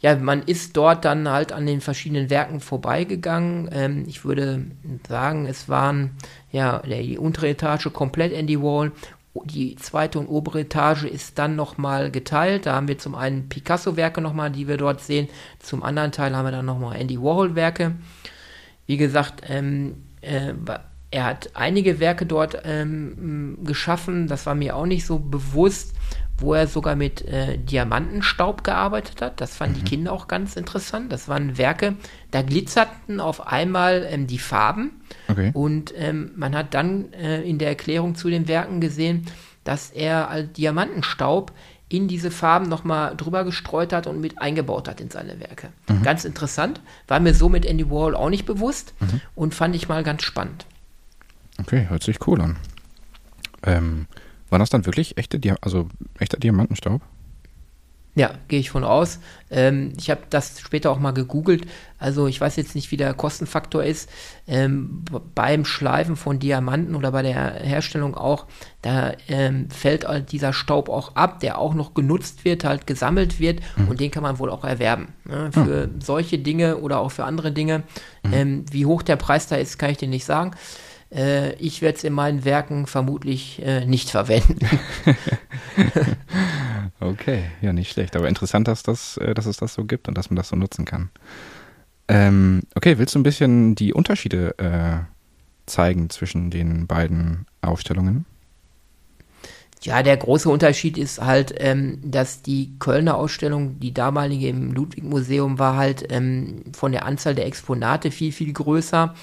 ja, 0.04 0.16
man 0.16 0.42
ist 0.42 0.76
dort 0.76 1.06
dann 1.06 1.30
halt 1.30 1.50
an 1.50 1.64
den 1.64 1.80
verschiedenen 1.80 2.28
Werken 2.28 2.60
vorbeigegangen. 2.60 3.70
Ähm, 3.72 4.04
ich 4.06 4.26
würde 4.26 4.66
sagen, 5.08 5.46
es 5.46 5.70
waren 5.70 6.10
ja 6.52 6.80
die 6.80 7.16
untere 7.16 7.48
Etage 7.48 7.90
komplett 7.90 8.34
Andy 8.34 8.60
Wall 8.60 8.92
die 9.46 9.76
zweite 9.76 10.18
und 10.18 10.26
obere 10.26 10.60
Etage 10.60 11.04
ist 11.04 11.38
dann 11.38 11.56
nochmal 11.56 12.10
geteilt. 12.10 12.66
Da 12.66 12.74
haben 12.74 12.86
wir 12.86 12.98
zum 12.98 13.14
einen 13.14 13.48
Picasso-Werke 13.48 14.20
nochmal, 14.20 14.50
die 14.50 14.68
wir 14.68 14.76
dort 14.76 15.00
sehen. 15.00 15.26
Zum 15.58 15.82
anderen 15.82 16.12
Teil 16.12 16.36
haben 16.36 16.44
wir 16.44 16.52
dann 16.52 16.66
nochmal 16.66 17.00
Andy 17.00 17.18
Warhol-Werke. 17.18 17.94
Wie 18.86 18.98
gesagt, 18.98 19.40
ähm, 19.48 20.04
äh, 20.20 20.52
er 21.10 21.24
hat 21.24 21.48
einige 21.54 21.98
Werke 21.98 22.26
dort 22.26 22.58
ähm, 22.66 23.56
geschaffen. 23.64 24.28
Das 24.28 24.44
war 24.44 24.54
mir 24.54 24.76
auch 24.76 24.84
nicht 24.84 25.06
so 25.06 25.18
bewusst 25.18 25.94
wo 26.38 26.54
er 26.54 26.66
sogar 26.66 26.96
mit 26.96 27.22
äh, 27.22 27.58
Diamantenstaub 27.58 28.64
gearbeitet 28.64 29.22
hat. 29.22 29.40
Das 29.40 29.56
fanden 29.56 29.78
mhm. 29.78 29.84
die 29.84 29.90
Kinder 29.90 30.12
auch 30.12 30.28
ganz 30.28 30.56
interessant. 30.56 31.12
Das 31.12 31.28
waren 31.28 31.58
Werke, 31.58 31.96
da 32.30 32.42
glitzerten 32.42 33.20
auf 33.20 33.46
einmal 33.46 34.06
ähm, 34.10 34.26
die 34.26 34.38
Farben. 34.38 35.02
Okay. 35.28 35.50
Und 35.54 35.94
ähm, 35.96 36.32
man 36.36 36.56
hat 36.56 36.74
dann 36.74 37.12
äh, 37.12 37.42
in 37.42 37.58
der 37.58 37.68
Erklärung 37.68 38.14
zu 38.14 38.28
den 38.28 38.48
Werken 38.48 38.80
gesehen, 38.80 39.26
dass 39.62 39.90
er 39.90 40.28
als 40.28 40.52
Diamantenstaub 40.52 41.52
in 41.88 42.08
diese 42.08 42.30
Farben 42.30 42.68
nochmal 42.68 43.16
drüber 43.16 43.44
gestreut 43.44 43.92
hat 43.92 44.06
und 44.06 44.20
mit 44.20 44.40
eingebaut 44.40 44.88
hat 44.88 45.00
in 45.00 45.10
seine 45.10 45.38
Werke. 45.38 45.68
Mhm. 45.88 46.02
Ganz 46.02 46.24
interessant. 46.24 46.80
War 47.06 47.20
mir 47.20 47.34
so 47.34 47.48
mit 47.48 47.64
Andy 47.64 47.88
Warhol 47.88 48.16
auch 48.16 48.30
nicht 48.30 48.46
bewusst 48.46 48.94
mhm. 49.00 49.20
und 49.34 49.54
fand 49.54 49.76
ich 49.76 49.88
mal 49.88 50.02
ganz 50.02 50.24
spannend. 50.24 50.66
Okay, 51.60 51.86
hört 51.88 52.02
sich 52.02 52.26
cool 52.26 52.40
an. 52.40 52.56
Ähm, 53.62 54.06
war 54.50 54.58
das 54.58 54.70
dann 54.70 54.86
wirklich 54.86 55.16
echte, 55.16 55.40
also 55.62 55.88
echter 56.18 56.38
Diamantenstaub? 56.38 57.02
Ja, 58.16 58.30
gehe 58.46 58.60
ich 58.60 58.70
von 58.70 58.84
aus. 58.84 59.18
Ähm, 59.50 59.92
ich 59.98 60.08
habe 60.08 60.20
das 60.30 60.60
später 60.60 60.92
auch 60.92 61.00
mal 61.00 61.10
gegoogelt. 61.10 61.66
Also 61.98 62.28
ich 62.28 62.40
weiß 62.40 62.54
jetzt 62.54 62.76
nicht, 62.76 62.92
wie 62.92 62.96
der 62.96 63.12
Kostenfaktor 63.12 63.82
ist. 63.82 64.08
Ähm, 64.46 65.04
beim 65.34 65.64
Schleifen 65.64 66.14
von 66.14 66.38
Diamanten 66.38 66.94
oder 66.94 67.10
bei 67.10 67.22
der 67.22 67.34
Herstellung 67.34 68.14
auch, 68.14 68.46
da 68.82 69.14
ähm, 69.26 69.68
fällt 69.68 70.06
halt 70.06 70.30
dieser 70.30 70.52
Staub 70.52 70.88
auch 70.88 71.16
ab, 71.16 71.40
der 71.40 71.58
auch 71.58 71.74
noch 71.74 71.94
genutzt 71.94 72.44
wird, 72.44 72.62
halt 72.62 72.86
gesammelt 72.86 73.40
wird 73.40 73.60
mhm. 73.76 73.88
und 73.88 74.00
den 74.00 74.12
kann 74.12 74.22
man 74.22 74.38
wohl 74.38 74.50
auch 74.50 74.62
erwerben. 74.62 75.08
Ne? 75.24 75.50
Für 75.50 75.88
mhm. 75.88 76.00
solche 76.00 76.38
Dinge 76.38 76.76
oder 76.76 77.00
auch 77.00 77.10
für 77.10 77.24
andere 77.24 77.50
Dinge. 77.50 77.82
Mhm. 78.22 78.32
Ähm, 78.32 78.64
wie 78.70 78.86
hoch 78.86 79.02
der 79.02 79.16
Preis 79.16 79.48
da 79.48 79.56
ist, 79.56 79.76
kann 79.78 79.90
ich 79.90 79.96
dir 79.96 80.08
nicht 80.08 80.24
sagen. 80.24 80.52
Äh, 81.14 81.54
ich 81.54 81.80
werde 81.80 81.96
es 81.96 82.04
in 82.04 82.12
meinen 82.12 82.44
Werken 82.44 82.86
vermutlich 82.86 83.62
äh, 83.64 83.86
nicht 83.86 84.10
verwenden. 84.10 84.58
okay, 87.00 87.44
ja, 87.60 87.72
nicht 87.72 87.92
schlecht. 87.92 88.16
Aber 88.16 88.28
interessant, 88.28 88.66
dass, 88.66 88.82
das, 88.82 89.16
äh, 89.18 89.34
dass 89.34 89.46
es 89.46 89.56
das 89.56 89.74
so 89.74 89.84
gibt 89.84 90.08
und 90.08 90.18
dass 90.18 90.30
man 90.30 90.36
das 90.36 90.48
so 90.48 90.56
nutzen 90.56 90.84
kann. 90.84 91.10
Ähm, 92.08 92.62
okay, 92.74 92.98
willst 92.98 93.14
du 93.14 93.20
ein 93.20 93.22
bisschen 93.22 93.74
die 93.74 93.94
Unterschiede 93.94 94.58
äh, 94.58 95.04
zeigen 95.66 96.10
zwischen 96.10 96.50
den 96.50 96.86
beiden 96.86 97.46
Ausstellungen? 97.62 98.26
Ja, 99.82 100.02
der 100.02 100.16
große 100.16 100.48
Unterschied 100.48 100.96
ist 100.96 101.20
halt, 101.20 101.54
ähm, 101.58 101.98
dass 102.02 102.40
die 102.40 102.72
Kölner 102.78 103.16
Ausstellung, 103.16 103.78
die 103.80 103.92
damalige 103.92 104.48
im 104.48 104.72
Ludwig-Museum, 104.72 105.58
war 105.58 105.76
halt 105.76 106.06
ähm, 106.10 106.62
von 106.72 106.92
der 106.92 107.04
Anzahl 107.04 107.34
der 107.34 107.46
Exponate 107.46 108.10
viel, 108.10 108.32
viel 108.32 108.52
größer 108.52 109.14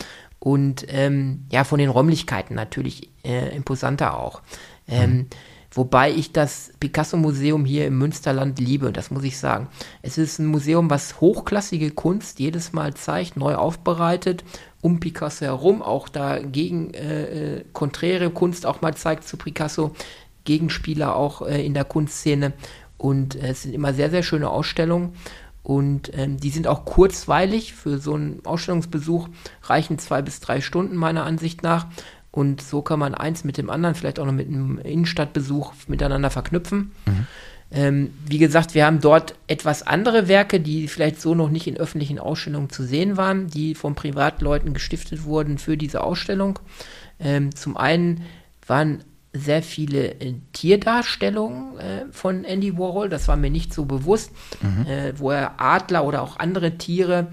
und 0.43 0.85
ähm, 0.89 1.45
ja, 1.51 1.63
von 1.63 1.77
den 1.77 1.89
Räumlichkeiten 1.89 2.55
natürlich 2.55 3.09
äh, 3.23 3.55
imposanter 3.55 4.17
auch. 4.17 4.41
Ähm, 4.87 5.11
mhm. 5.11 5.27
Wobei 5.73 6.11
ich 6.11 6.33
das 6.33 6.73
Picasso-Museum 6.81 7.63
hier 7.63 7.85
im 7.85 7.97
Münsterland 7.97 8.59
liebe, 8.59 8.91
das 8.91 9.09
muss 9.11 9.23
ich 9.23 9.37
sagen. 9.37 9.69
Es 10.01 10.17
ist 10.17 10.39
ein 10.39 10.47
Museum, 10.47 10.89
was 10.89 11.21
hochklassige 11.21 11.91
Kunst 11.91 12.39
jedes 12.39 12.73
Mal 12.73 12.93
zeigt, 12.95 13.37
neu 13.37 13.55
aufbereitet, 13.55 14.43
um 14.81 14.99
Picasso 14.99 15.45
herum, 15.45 15.81
auch 15.81 16.09
dagegen 16.09 16.93
äh, 16.93 17.59
äh, 17.59 17.63
konträre 17.71 18.31
Kunst 18.31 18.65
auch 18.65 18.81
mal 18.81 18.95
zeigt 18.95 19.25
zu 19.25 19.37
Picasso, 19.37 19.91
Gegenspieler 20.43 21.15
auch 21.15 21.43
äh, 21.43 21.63
in 21.63 21.75
der 21.75 21.85
Kunstszene. 21.85 22.51
Und 22.97 23.35
äh, 23.35 23.51
es 23.51 23.61
sind 23.61 23.73
immer 23.73 23.93
sehr, 23.93 24.09
sehr 24.09 24.23
schöne 24.23 24.49
Ausstellungen. 24.49 25.13
Und 25.63 26.11
ähm, 26.15 26.37
die 26.37 26.49
sind 26.49 26.67
auch 26.67 26.85
kurzweilig. 26.85 27.73
Für 27.73 27.99
so 27.99 28.15
einen 28.15 28.45
Ausstellungsbesuch 28.45 29.29
reichen 29.63 29.99
zwei 29.99 30.21
bis 30.21 30.39
drei 30.39 30.61
Stunden 30.61 30.95
meiner 30.95 31.23
Ansicht 31.25 31.63
nach. 31.63 31.87
Und 32.31 32.61
so 32.61 32.81
kann 32.81 32.99
man 32.99 33.13
eins 33.13 33.43
mit 33.43 33.57
dem 33.57 33.69
anderen, 33.69 33.93
vielleicht 33.93 34.19
auch 34.19 34.25
noch 34.25 34.31
mit 34.31 34.47
einem 34.47 34.79
Innenstadtbesuch 34.79 35.73
miteinander 35.87 36.29
verknüpfen. 36.29 36.91
Mhm. 37.05 37.27
Ähm, 37.73 38.13
wie 38.25 38.37
gesagt, 38.37 38.73
wir 38.73 38.85
haben 38.85 38.99
dort 38.99 39.35
etwas 39.47 39.83
andere 39.83 40.27
Werke, 40.27 40.59
die 40.59 40.87
vielleicht 40.87 41.21
so 41.21 41.35
noch 41.35 41.49
nicht 41.49 41.67
in 41.67 41.77
öffentlichen 41.77 42.19
Ausstellungen 42.19 42.69
zu 42.69 42.83
sehen 42.83 43.15
waren, 43.15 43.47
die 43.47 43.75
von 43.75 43.95
Privatleuten 43.95 44.73
gestiftet 44.73 45.23
wurden 45.23 45.57
für 45.57 45.77
diese 45.77 46.03
Ausstellung. 46.03 46.59
Ähm, 47.19 47.55
zum 47.55 47.77
einen 47.77 48.23
waren 48.67 49.03
sehr 49.33 49.63
viele 49.63 50.19
äh, 50.19 50.35
Tierdarstellungen 50.53 51.77
äh, 51.79 52.05
von 52.11 52.43
Andy 52.43 52.77
Warhol, 52.77 53.09
das 53.09 53.27
war 53.27 53.37
mir 53.37 53.49
nicht 53.49 53.73
so 53.73 53.85
bewusst, 53.85 54.31
mhm. 54.61 54.85
äh, 54.85 55.17
wo 55.17 55.31
er 55.31 55.59
Adler 55.61 56.05
oder 56.05 56.21
auch 56.21 56.37
andere 56.37 56.77
Tiere 56.77 57.27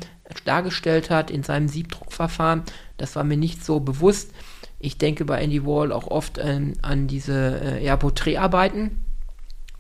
dargestellt 0.45 1.11
hat 1.11 1.31
in 1.31 1.43
seinem 1.43 1.69
Siebdruckverfahren. 1.69 2.62
Das 2.97 3.17
war 3.17 3.25
mir 3.25 3.37
nicht 3.37 3.64
so 3.64 3.81
bewusst. 3.81 4.33
Ich 4.78 4.99
denke 4.99 5.25
bei 5.25 5.40
Andy 5.40 5.64
Warhol 5.64 5.93
auch 5.93 6.07
oft 6.07 6.38
ähm, 6.38 6.75
an 6.83 7.09
diese 7.09 7.61
äh, 7.61 7.85
ja, 7.85 7.97
Porträtarbeiten. 7.97 9.05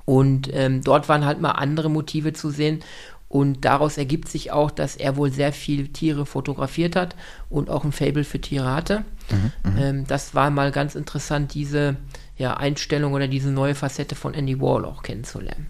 Und 0.04 0.48
ähm, 0.54 0.82
dort 0.82 1.08
waren 1.08 1.26
halt 1.26 1.40
mal 1.40 1.52
andere 1.52 1.90
Motive 1.90 2.32
zu 2.32 2.50
sehen. 2.50 2.80
Und 3.28 3.66
daraus 3.66 3.98
ergibt 3.98 4.28
sich 4.28 4.52
auch, 4.52 4.70
dass 4.70 4.96
er 4.96 5.16
wohl 5.16 5.30
sehr 5.30 5.52
viele 5.52 5.88
Tiere 5.88 6.24
fotografiert 6.24 6.96
hat 6.96 7.14
und 7.50 7.68
auch 7.68 7.84
ein 7.84 7.92
Fable 7.92 8.24
für 8.24 8.40
Tiere 8.40 8.72
hatte. 8.74 9.04
Mhm, 9.30 9.70
mhm, 9.70 9.78
ähm, 9.78 10.06
das 10.06 10.34
war 10.34 10.50
mal 10.50 10.72
ganz 10.72 10.94
interessant, 10.94 11.52
diese 11.52 11.96
ja, 12.38 12.56
Einstellung 12.56 13.12
oder 13.12 13.28
diese 13.28 13.50
neue 13.50 13.74
Facette 13.74 14.14
von 14.14 14.32
Andy 14.32 14.60
Wall 14.60 14.84
auch 14.86 15.02
kennenzulernen. 15.02 15.66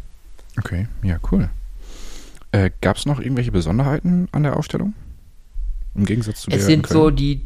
Okay, 0.56 0.86
ja, 1.02 1.18
cool. 1.32 1.50
Äh, 2.52 2.70
Gab 2.80 2.96
es 2.96 3.06
noch 3.06 3.18
irgendwelche 3.18 3.52
Besonderheiten 3.52 4.28
an 4.30 4.44
der 4.44 4.56
Ausstellung? 4.56 4.94
Im 5.94 6.04
Gegensatz 6.04 6.42
zu 6.42 6.50
es 6.50 6.58
der 6.58 6.66
sind 6.66 6.86
so 6.86 7.10
die 7.10 7.42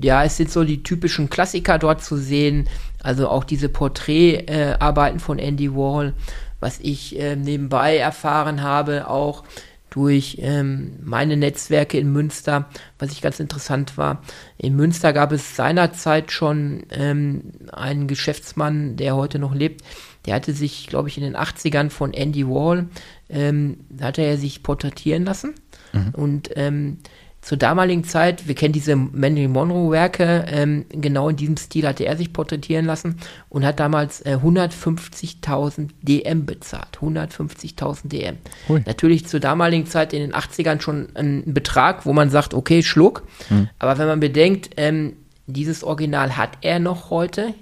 ja, 0.00 0.22
es 0.24 0.36
sind 0.36 0.50
so 0.50 0.62
die 0.62 0.84
typischen 0.84 1.30
Klassiker 1.30 1.78
dort 1.78 2.02
zu 2.04 2.16
sehen, 2.16 2.68
also 3.02 3.28
auch 3.28 3.42
diese 3.42 3.68
Porträtarbeiten 3.68 5.18
äh, 5.18 5.22
von 5.22 5.40
Andy 5.40 5.72
Warhol, 5.74 6.14
was 6.60 6.78
ich 6.80 7.18
äh, 7.18 7.36
nebenbei 7.36 7.96
erfahren 7.96 8.62
habe, 8.62 9.08
auch 9.08 9.44
durch 9.90 10.38
ähm, 10.40 10.92
meine 11.02 11.36
Netzwerke 11.36 11.98
in 11.98 12.12
Münster, 12.12 12.66
was 12.98 13.10
ich 13.10 13.20
ganz 13.20 13.40
interessant 13.40 13.98
war. 13.98 14.22
In 14.56 14.76
Münster 14.76 15.12
gab 15.12 15.32
es 15.32 15.56
seinerzeit 15.56 16.30
schon 16.30 16.84
ähm, 16.90 17.52
einen 17.72 18.06
Geschäftsmann, 18.06 18.96
der 18.96 19.16
heute 19.16 19.38
noch 19.38 19.54
lebt. 19.54 19.82
Der 20.26 20.34
hatte 20.34 20.52
sich, 20.52 20.86
glaube 20.86 21.08
ich, 21.08 21.16
in 21.16 21.24
den 21.24 21.36
80ern 21.36 21.90
von 21.90 22.12
Andy 22.14 22.46
Wall, 22.46 22.86
ähm, 23.28 23.78
hatte 24.00 24.22
er 24.22 24.38
sich 24.38 24.62
porträtieren 24.62 25.24
lassen. 25.24 25.54
Mhm. 25.92 26.10
Und 26.12 26.50
ähm, 26.54 26.98
zur 27.42 27.56
damaligen 27.56 28.04
Zeit, 28.04 28.46
wir 28.48 28.54
kennen 28.54 28.72
diese 28.72 28.96
Marilyn 28.96 29.52
Monroe-Werke, 29.52 30.44
ähm, 30.48 30.84
genau 30.90 31.30
in 31.30 31.36
diesem 31.36 31.56
Stil 31.56 31.86
hatte 31.86 32.04
er 32.04 32.16
sich 32.16 32.32
porträtieren 32.32 32.84
lassen 32.84 33.16
und 33.48 33.64
hat 33.64 33.80
damals 33.80 34.20
äh, 34.20 34.36
150.000 34.42 35.88
DM 36.02 36.44
bezahlt. 36.44 36.98
150.000 37.00 38.08
DM. 38.08 38.36
Hui. 38.68 38.82
Natürlich 38.86 39.26
zur 39.26 39.40
damaligen 39.40 39.86
Zeit 39.86 40.12
in 40.12 40.20
den 40.20 40.34
80ern 40.34 40.82
schon 40.82 41.08
ein 41.14 41.42
Betrag, 41.46 42.04
wo 42.04 42.12
man 42.12 42.28
sagt, 42.28 42.52
okay, 42.52 42.82
Schluck. 42.82 43.26
Hm. 43.48 43.68
Aber 43.78 43.96
wenn 43.96 44.06
man 44.06 44.20
bedenkt, 44.20 44.70
ähm, 44.76 45.14
dieses 45.46 45.82
Original 45.82 46.36
hat 46.36 46.58
er 46.60 46.78
noch 46.78 47.10
heute 47.10 47.54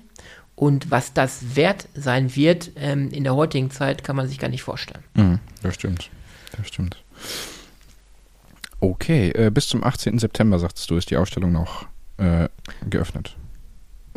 und 0.57 0.91
was 0.91 1.13
das 1.13 1.55
wert 1.55 1.89
sein 1.95 2.35
wird 2.35 2.73
ähm, 2.77 3.11
in 3.11 3.23
der 3.23 3.37
heutigen 3.37 3.71
Zeit, 3.71 4.03
kann 4.03 4.17
man 4.17 4.27
sich 4.27 4.39
gar 4.41 4.49
nicht 4.49 4.63
vorstellen. 4.63 5.05
Mhm, 5.15 5.39
das 5.63 5.77
stimmt. 5.77 6.11
Das 6.57 6.67
stimmt. 6.67 6.97
Okay, 8.81 9.31
äh, 9.31 9.51
bis 9.51 9.69
zum 9.69 9.83
18. 9.83 10.19
September, 10.19 10.59
sagtest 10.59 10.91
du, 10.91 10.97
ist 10.97 11.11
die 11.11 11.17
Ausstellung 11.17 11.53
noch 11.53 11.87
äh, 12.19 12.49
geöffnet. 12.89 13.37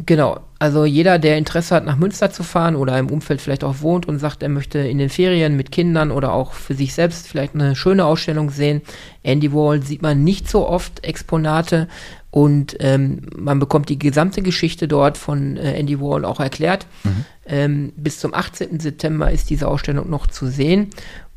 Genau, 0.05 0.39
also 0.57 0.85
jeder, 0.85 1.19
der 1.19 1.37
Interesse 1.37 1.75
hat, 1.75 1.85
nach 1.85 1.97
Münster 1.97 2.31
zu 2.31 2.43
fahren 2.43 2.75
oder 2.75 2.97
im 2.97 3.09
Umfeld 3.09 3.41
vielleicht 3.41 3.63
auch 3.63 3.81
wohnt 3.81 4.07
und 4.07 4.19
sagt, 4.19 4.41
er 4.41 4.49
möchte 4.49 4.79
in 4.79 4.97
den 4.97 5.09
Ferien 5.09 5.55
mit 5.55 5.71
Kindern 5.71 6.11
oder 6.11 6.33
auch 6.33 6.53
für 6.53 6.73
sich 6.73 6.93
selbst 6.93 7.27
vielleicht 7.27 7.53
eine 7.53 7.75
schöne 7.75 8.05
Ausstellung 8.05 8.49
sehen. 8.49 8.81
Andy 9.21 9.53
Wall 9.53 9.83
sieht 9.83 10.01
man 10.01 10.23
nicht 10.23 10.49
so 10.49 10.67
oft 10.67 11.03
Exponate 11.03 11.87
und 12.31 12.77
ähm, 12.79 13.27
man 13.35 13.59
bekommt 13.59 13.89
die 13.89 13.99
gesamte 13.99 14.41
Geschichte 14.41 14.87
dort 14.87 15.17
von 15.17 15.57
äh, 15.57 15.73
Andy 15.73 15.99
Wall 15.99 16.25
auch 16.25 16.39
erklärt. 16.39 16.87
Mhm. 17.03 17.25
Ähm, 17.45 17.93
bis 17.95 18.19
zum 18.19 18.33
18. 18.33 18.79
September 18.79 19.29
ist 19.29 19.49
diese 19.49 19.67
Ausstellung 19.67 20.09
noch 20.09 20.27
zu 20.27 20.47
sehen 20.47 20.89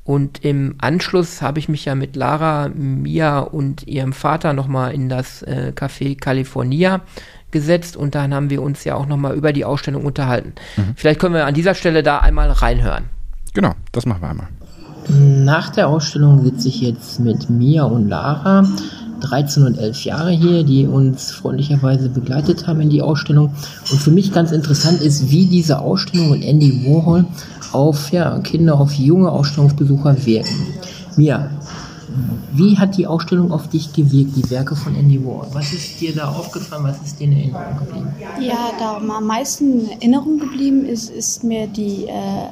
und 0.04 0.44
im 0.44 0.75
Anschluss 0.78 1.40
habe 1.40 1.58
ich 1.58 1.68
mich 1.68 1.87
ja 1.87 1.94
mit 1.94 2.14
Lara, 2.14 2.68
Mia 2.68 3.40
und 3.40 3.87
ihrem 3.87 4.12
Vater 4.12 4.52
nochmal 4.52 4.92
in 4.92 5.08
das 5.08 5.42
äh, 5.42 5.73
Café 5.75 6.18
California 6.18 7.00
gesetzt 7.50 7.96
und 7.96 8.14
dann 8.14 8.34
haben 8.34 8.50
wir 8.50 8.61
uns 8.61 8.84
ja 8.84 8.96
auch 8.96 9.06
nochmal 9.06 9.34
über 9.34 9.54
die 9.54 9.64
Ausstellung 9.64 10.04
unterhalten. 10.04 10.52
Mhm. 10.76 10.92
Vielleicht 10.96 11.20
können 11.20 11.34
wir 11.34 11.46
an 11.46 11.54
dieser 11.54 11.75
Stelle 11.75 12.02
da 12.02 12.18
einmal 12.18 12.50
reinhören. 12.50 13.04
Genau, 13.54 13.73
das 13.92 14.04
machen 14.04 14.20
wir 14.20 14.28
einmal. 14.28 14.49
Nach 15.08 15.70
der 15.70 15.88
Ausstellung 15.88 16.44
sitze 16.44 16.68
ich 16.68 16.80
jetzt 16.80 17.20
mit 17.20 17.49
Mia 17.49 17.84
und 17.84 18.08
Lara, 18.08 18.66
13 19.20 19.64
und 19.64 19.78
11 19.78 20.04
Jahre 20.04 20.30
hier, 20.30 20.64
die 20.64 20.87
uns 20.87 21.30
freundlicherweise 21.30 22.08
begleitet 22.08 22.66
haben 22.66 22.80
in 22.80 22.90
die 22.90 23.02
Ausstellung. 23.02 23.54
Und 23.90 24.00
für 24.00 24.11
mich 24.11 24.32
ganz 24.32 24.50
interessant 24.50 25.00
ist, 25.00 25.30
wie 25.30 25.46
diese 25.46 25.78
Ausstellung 25.78 26.30
und 26.30 26.42
Andy 26.42 26.84
Warhol 26.87 27.25
auf 27.75 28.11
ja, 28.11 28.38
Kinder, 28.40 28.78
auf 28.78 28.93
junge 28.93 29.31
Ausstellungsbesucher 29.31 30.25
wirken. 30.25 30.66
Mia, 31.16 31.50
wie 32.52 32.78
hat 32.78 32.97
die 32.97 33.07
Ausstellung 33.07 33.50
auf 33.50 33.69
dich 33.69 33.93
gewirkt, 33.93 34.37
die 34.37 34.49
Werke 34.50 34.76
von 34.76 34.95
Andy 34.95 35.25
Warhol? 35.25 35.49
Was 35.52 35.73
ist 35.73 36.00
dir 36.00 36.14
da 36.14 36.28
aufgefallen, 36.28 36.85
was 36.85 37.02
ist 37.04 37.19
dir 37.19 37.25
in 37.25 37.33
Erinnerung 37.33 37.78
geblieben? 37.78 38.09
Ja, 38.40 38.71
da 38.78 38.97
am 38.99 39.26
meisten 39.26 39.81
in 39.81 39.90
Erinnerung 39.90 40.38
geblieben 40.38 40.85
ist, 40.87 41.11
ist 41.11 41.43
mir 41.43 41.66
die 41.66 42.04
äh, 42.04 42.49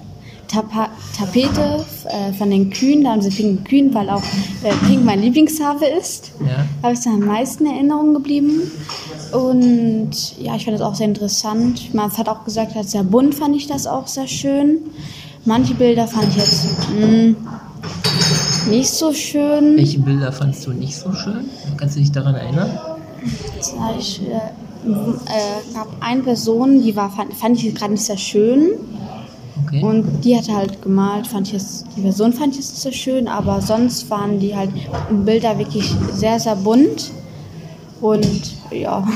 Tapa 0.48 0.88
Tapete 1.16 1.84
äh, 2.08 2.32
von 2.32 2.50
den 2.50 2.70
Kühen, 2.70 3.04
da 3.04 3.12
haben 3.12 3.22
sie 3.22 3.30
pinken 3.30 3.64
Kühen, 3.64 3.94
weil 3.94 4.10
auch 4.10 4.22
äh, 4.62 4.72
Pink 4.86 5.04
mein 5.04 5.22
Lieblingsfarbe 5.22 5.86
ist. 5.86 6.32
Ja. 6.40 6.66
Da 6.82 6.90
ist 6.90 7.06
am 7.06 7.20
meisten 7.20 7.64
in 7.66 7.72
Erinnerung 7.72 8.14
geblieben. 8.14 8.70
Und 9.32 10.38
ja, 10.38 10.56
ich 10.56 10.64
fand 10.64 10.78
das 10.78 10.86
auch 10.86 10.94
sehr 10.94 11.06
interessant. 11.06 11.94
Man 11.94 12.10
hat 12.16 12.28
auch 12.28 12.44
gesagt, 12.44 12.76
dass 12.76 12.90
sehr 12.90 13.04
bunt 13.04 13.34
fand 13.34 13.56
ich 13.56 13.66
das 13.66 13.86
auch 13.86 14.06
sehr 14.06 14.28
schön. 14.28 14.78
Manche 15.44 15.74
Bilder 15.74 16.06
fand 16.06 16.28
ich 16.28 16.36
jetzt 16.36 16.66
mh, 16.90 17.06
hm, 17.06 17.36
nicht 18.70 18.90
so 18.90 19.12
schön. 19.12 19.76
Welche 19.76 19.98
Bilder 19.98 20.32
fandest 20.32 20.66
du 20.66 20.72
nicht 20.72 20.96
so 20.96 21.12
schön? 21.12 21.50
Kannst 21.76 21.96
du 21.96 22.00
dich 22.00 22.12
daran 22.12 22.34
erinnern? 22.34 22.78
Ich 23.98 24.20
äh, 24.22 24.34
äh, 24.34 25.74
gab 25.74 25.88
eine 26.00 26.22
Person, 26.22 26.82
die 26.82 26.94
war, 26.94 27.10
fand, 27.10 27.34
fand 27.34 27.62
ich 27.62 27.74
gerade 27.74 27.92
nicht 27.92 28.04
sehr 28.04 28.18
schön. 28.18 28.70
Okay. 29.66 29.82
Und 29.82 30.24
die 30.24 30.36
hatte 30.36 30.54
halt 30.54 30.82
gemalt, 30.82 31.26
fand 31.26 31.46
ich 31.46 31.54
jetzt, 31.54 31.86
die 31.96 32.02
Person 32.02 32.32
fand 32.32 32.52
ich 32.52 32.60
jetzt 32.60 32.72
nicht 32.72 32.82
so 32.82 32.92
schön, 32.92 33.28
aber 33.28 33.60
sonst 33.60 34.10
waren 34.10 34.38
die 34.38 34.54
halt 34.54 34.70
Bilder 35.24 35.58
wirklich 35.58 35.94
sehr, 36.12 36.38
sehr 36.38 36.56
bunt. 36.56 37.10
Und 38.02 38.52
ja. 38.70 39.08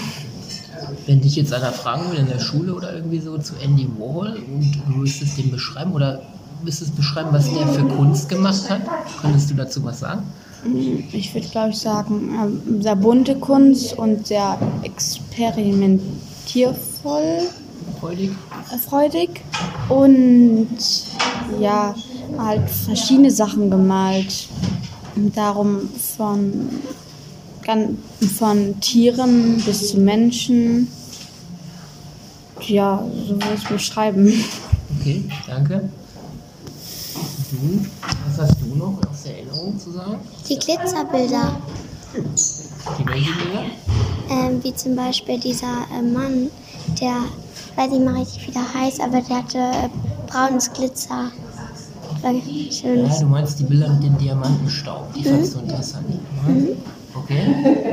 Wenn 1.07 1.20
dich 1.20 1.37
jetzt 1.37 1.53
einer 1.53 1.72
fragen 1.72 2.11
will 2.11 2.18
in 2.18 2.29
der 2.29 2.38
Schule 2.38 2.75
oder 2.75 2.94
irgendwie 2.94 3.18
so 3.18 3.37
zu 3.37 3.55
Andy 3.62 3.87
Warhol 3.99 4.37
und 4.37 4.72
du 4.87 4.92
müsstest 4.96 5.37
den 5.37 5.51
beschreiben 5.51 5.92
oder 5.92 6.22
müsstest 6.62 6.96
beschreiben, 6.96 7.29
was 7.33 7.53
der 7.53 7.66
für 7.66 7.85
Kunst 7.85 8.31
gemacht 8.31 8.70
hat, 8.70 8.81
könntest 9.20 9.51
du 9.51 9.55
dazu 9.55 9.85
was 9.85 10.01
sagen? 10.01 10.22
Ich 11.12 11.35
würde, 11.35 11.46
glaube 11.49 11.70
ich, 11.70 11.79
sagen, 11.79 12.62
ähm, 12.68 12.83
sehr 12.83 12.96
bunte 12.96 13.37
Kunst 13.37 13.96
und 13.99 14.27
sehr 14.27 14.59
experimentiervoll 14.83 17.42
freudig. 18.01 18.31
freudig. 18.88 19.42
Und 19.88 20.68
ja, 21.61 21.94
halt 22.38 22.68
verschiedene 22.68 23.31
Sachen 23.31 23.70
gemalt. 23.70 24.49
Darum 25.35 25.88
von, 26.16 26.68
von 28.38 28.81
Tieren 28.81 29.62
bis 29.64 29.90
zu 29.90 29.98
Menschen. 29.98 30.88
Ja, 32.66 33.05
so 33.26 33.35
würde 33.35 33.55
ich 33.55 33.62
es 33.62 33.68
beschreiben. 33.68 34.33
Okay, 35.00 35.24
danke. 35.46 35.88
Du, 37.50 37.87
was 38.26 38.38
hast 38.38 38.61
du 38.61 38.74
noch 38.76 38.98
aus 39.09 39.22
der 39.24 39.38
Erinnerung 39.38 39.79
zu 39.79 39.92
sagen? 39.92 40.18
Die 40.48 40.59
Glitzerbilder. 40.59 41.61
Die 42.98 43.07
welche 43.07 43.33
Bilder? 43.33 43.64
Ähm, 44.31 44.62
wie 44.62 44.74
zum 44.74 44.96
Beispiel 44.96 45.38
dieser 45.38 45.87
äh, 45.96 46.02
Mann, 46.02 46.50
der 47.00 47.24
weiß 47.76 47.90
nicht 47.90 48.05
mal 48.05 48.14
richtig, 48.14 48.48
wie 48.48 48.52
der 48.52 48.74
heißt, 48.74 49.00
aber 49.00 49.20
der 49.20 49.37
hatte 49.37 49.59
äh, 49.59 49.88
braunes 50.26 50.72
Glitzer. 50.72 51.31
schön. 52.70 53.07
Ja, 53.07 53.20
du 53.20 53.26
meinst 53.26 53.61
die 53.61 53.64
Bilder 53.64 53.88
mit 53.90 54.02
dem 54.02 54.18
Diamantenstaub, 54.18 55.12
die 55.14 55.20
mhm. 55.20 55.24
fandst 55.24 55.55
du 55.55 55.59
interessant. 55.61 56.07
Mhm. 56.46 56.68
Okay. 57.22 57.40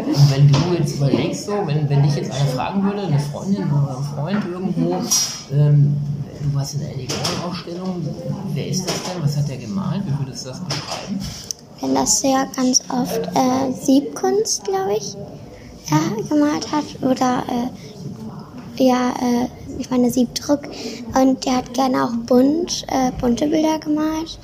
Und 0.07 0.31
wenn 0.31 0.51
du 0.51 0.59
jetzt 0.77 0.97
überlegst, 0.97 1.45
so, 1.45 1.53
wenn, 1.65 1.89
wenn 1.89 2.03
dich 2.03 2.15
jetzt 2.15 2.31
einer 2.31 2.45
fragen 2.49 2.83
würde, 2.83 3.03
eine 3.03 3.19
Freundin 3.19 3.63
oder 3.71 3.97
ein 3.97 4.03
Freund 4.03 4.45
irgendwo, 4.45 5.01
ähm, 5.51 5.97
du 6.41 6.55
warst 6.55 6.75
in 6.75 6.81
der 6.81 6.93
Elegant-Ausstellung, 6.93 8.05
wer 8.53 8.67
ist 8.67 8.88
das 8.88 9.03
denn? 9.03 9.23
Was 9.23 9.38
hat 9.38 9.47
der 9.47 9.57
gemalt? 9.57 10.01
Wie 10.05 10.25
würdest 10.25 10.45
du 10.45 10.49
das 10.49 10.59
beschreiben? 10.59 11.19
Wenn 11.81 11.95
das 11.95 12.21
ja 12.21 12.45
ganz 12.55 12.81
oft 12.89 13.27
äh, 13.36 13.71
Siebkunst, 13.73 14.63
glaube 14.65 14.93
ich, 14.97 15.15
äh, 15.91 16.23
gemalt 16.29 16.71
hat. 16.71 16.86
Oder 17.01 17.43
äh, 17.49 18.83
ja, 18.83 19.09
äh, 19.09 19.47
ich 19.77 19.89
meine 19.89 20.09
Siebdruck. 20.12 20.62
Und 21.19 21.45
der 21.45 21.57
hat 21.57 21.73
gerne 21.73 22.05
auch 22.05 22.13
bunt, 22.25 22.86
äh, 22.88 23.12
bunte 23.19 23.47
Bilder 23.47 23.79
gemalt. 23.79 24.38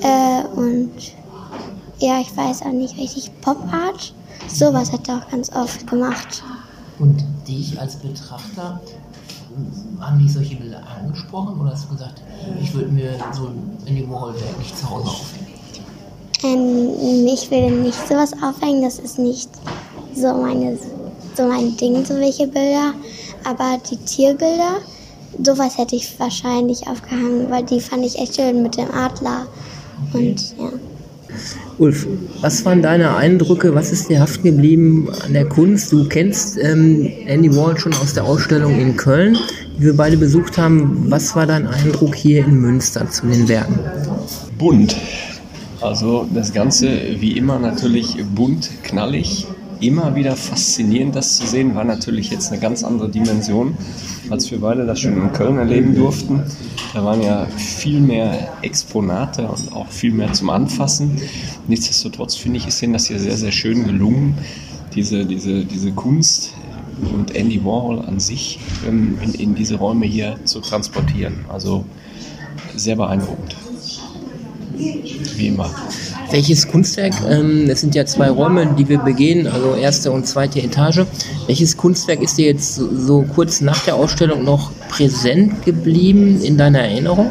Äh, 0.00 0.44
und 0.58 0.92
ja, 1.98 2.20
ich 2.20 2.36
weiß 2.36 2.62
auch 2.62 2.72
nicht 2.72 2.96
richtig, 2.98 3.30
Pop 3.40 3.58
Art. 3.72 4.14
Sowas 4.48 4.92
hat 4.92 5.08
er 5.08 5.18
auch 5.18 5.30
ganz 5.30 5.50
oft 5.52 5.86
gemacht. 5.86 6.42
Und 6.98 7.22
dich 7.46 7.78
als 7.78 7.96
Betrachter, 7.96 8.80
haben 10.00 10.18
dich 10.18 10.32
solche 10.32 10.56
Bilder 10.56 10.82
angesprochen 10.98 11.60
oder 11.60 11.72
hast 11.72 11.84
du 11.84 11.94
gesagt, 11.94 12.22
ich 12.62 12.74
würde 12.74 12.90
mir 12.90 13.14
so 13.32 13.46
ein 13.46 13.76
Andy 13.86 14.08
Warhol-Werk 14.08 14.58
nicht 14.58 14.76
zu 14.76 14.88
Hause 14.88 15.08
aufhängen? 15.08 15.46
Ähm, 16.42 17.26
ich 17.26 17.50
will 17.50 17.70
nicht 17.70 18.08
sowas 18.08 18.32
aufhängen, 18.42 18.82
das 18.82 18.98
ist 18.98 19.18
nicht 19.18 19.48
so, 20.14 20.34
meine, 20.34 20.78
so 21.36 21.46
mein 21.46 21.76
Ding, 21.76 22.04
so 22.04 22.14
welche 22.14 22.46
Bilder. 22.46 22.92
Aber 23.44 23.78
die 23.90 23.96
Tierbilder, 23.96 24.78
sowas 25.42 25.78
hätte 25.78 25.96
ich 25.96 26.18
wahrscheinlich 26.18 26.86
aufgehangen, 26.86 27.50
weil 27.50 27.62
die 27.62 27.80
fand 27.80 28.04
ich 28.04 28.18
echt 28.18 28.36
schön 28.36 28.62
mit 28.62 28.76
dem 28.76 28.90
Adler. 28.90 29.46
Und 30.12 30.56
ja. 30.58 30.70
Ulf, 31.78 32.06
was 32.40 32.64
waren 32.64 32.80
deine 32.80 33.16
Eindrücke? 33.16 33.74
Was 33.74 33.92
ist 33.92 34.08
dir 34.08 34.20
haften 34.20 34.44
geblieben 34.44 35.08
an 35.24 35.34
der 35.34 35.46
Kunst? 35.46 35.92
Du 35.92 36.08
kennst 36.08 36.58
ähm, 36.58 37.06
Andy 37.26 37.54
Wall 37.54 37.78
schon 37.78 37.92
aus 37.92 38.14
der 38.14 38.24
Ausstellung 38.24 38.78
in 38.80 38.96
Köln, 38.96 39.36
die 39.76 39.82
wir 39.82 39.96
beide 39.96 40.16
besucht 40.16 40.56
haben. 40.56 41.04
Was 41.10 41.36
war 41.36 41.46
dein 41.46 41.66
Eindruck 41.66 42.14
hier 42.14 42.46
in 42.46 42.60
Münster 42.60 43.10
zu 43.10 43.26
den 43.26 43.46
Werken? 43.46 43.78
Bunt. 44.58 44.96
Also 45.82 46.26
das 46.32 46.54
Ganze 46.54 46.88
wie 47.20 47.32
immer 47.32 47.58
natürlich 47.58 48.16
bunt, 48.34 48.70
knallig, 48.82 49.46
immer 49.80 50.14
wieder 50.14 50.36
faszinierend, 50.36 51.14
das 51.16 51.36
zu 51.36 51.46
sehen. 51.46 51.74
War 51.74 51.84
natürlich 51.84 52.30
jetzt 52.30 52.50
eine 52.50 52.60
ganz 52.60 52.82
andere 52.84 53.08
Dimension, 53.08 53.76
als 54.30 54.50
wir 54.50 54.60
beide 54.60 54.86
das 54.86 55.00
schon 55.00 55.20
in 55.20 55.32
Köln 55.32 55.58
erleben 55.58 55.94
durften. 55.94 56.42
Da 56.94 57.04
waren 57.04 57.22
ja 57.22 57.46
viel 57.56 58.00
mehr 58.00 58.52
Exponate 58.62 59.46
und 59.46 59.72
auch 59.72 59.88
viel 59.88 60.12
mehr 60.12 60.32
zum 60.32 60.50
Anfassen. 60.50 61.20
Nichtsdestotrotz 61.68 62.36
finde 62.36 62.58
ich, 62.58 62.66
ist 62.66 62.82
Ihnen 62.82 62.94
das 62.94 63.06
hier 63.06 63.18
sehr, 63.18 63.36
sehr 63.36 63.52
schön 63.52 63.84
gelungen, 63.84 64.38
diese, 64.94 65.24
diese, 65.24 65.64
diese 65.64 65.92
Kunst 65.92 66.52
und 67.12 67.34
Andy 67.34 67.62
Warhol 67.64 68.00
an 68.00 68.20
sich 68.20 68.58
ähm, 68.88 69.18
in, 69.22 69.34
in 69.34 69.54
diese 69.54 69.76
Räume 69.76 70.06
hier 70.06 70.36
zu 70.44 70.60
transportieren. 70.60 71.44
Also 71.48 71.84
sehr 72.74 72.96
beeindruckend. 72.96 73.56
Wie 74.78 75.48
immer. 75.48 75.70
Welches 76.30 76.66
Kunstwerk, 76.68 77.14
ähm, 77.28 77.68
es 77.70 77.80
sind 77.80 77.94
ja 77.94 78.04
zwei 78.04 78.28
Räume, 78.30 78.66
die 78.78 78.88
wir 78.88 78.98
begehen, 78.98 79.46
also 79.46 79.74
erste 79.74 80.10
und 80.10 80.26
zweite 80.26 80.60
Etage. 80.60 81.06
Welches 81.46 81.76
Kunstwerk 81.76 82.22
ist 82.22 82.36
dir 82.36 82.46
jetzt 82.46 82.74
so, 82.74 83.24
kurz 83.34 83.60
nach 83.60 83.84
der 83.84 83.94
Ausstellung 83.94 84.44
noch 84.44 84.70
präsent 84.88 85.64
geblieben 85.64 86.42
in 86.42 86.58
deiner 86.58 86.80
Erinnerung? 86.80 87.30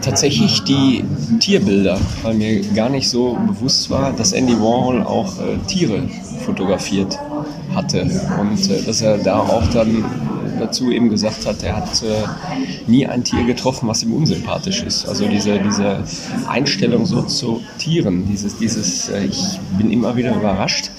Tatsächlich 0.00 0.64
die 0.64 1.04
Tierbilder, 1.40 1.98
weil 2.22 2.34
mir 2.34 2.62
gar 2.74 2.88
nicht 2.88 3.08
so 3.08 3.36
bewusst 3.46 3.90
war, 3.90 4.12
dass 4.12 4.32
Andy 4.32 4.54
Warhol 4.54 5.02
auch 5.02 5.38
äh, 5.38 5.58
Tiere 5.66 6.08
fotografiert 6.44 7.18
hatte 7.74 8.02
und 8.40 8.70
äh, 8.70 8.82
dass 8.82 9.02
er 9.02 9.18
da 9.18 9.40
auch 9.40 9.66
dann 9.68 10.04
dazu 10.60 10.90
eben 10.90 11.08
gesagt 11.08 11.46
hat, 11.46 11.62
er 11.62 11.76
hat 11.76 12.02
äh, 12.02 12.22
nie 12.86 13.06
ein 13.06 13.24
Tier 13.24 13.44
getroffen, 13.44 13.88
was 13.88 14.02
ihm 14.02 14.12
unsympathisch 14.12 14.82
ist. 14.82 15.08
Also 15.08 15.26
diese, 15.26 15.58
diese 15.58 16.04
Einstellung 16.46 17.06
so 17.06 17.22
zu 17.22 17.62
Tieren, 17.78 18.26
dieses, 18.28 18.58
dieses 18.58 19.08
äh, 19.08 19.24
ich 19.24 19.58
bin 19.78 19.90
immer 19.90 20.16
wieder 20.16 20.34
überrascht, 20.34 20.90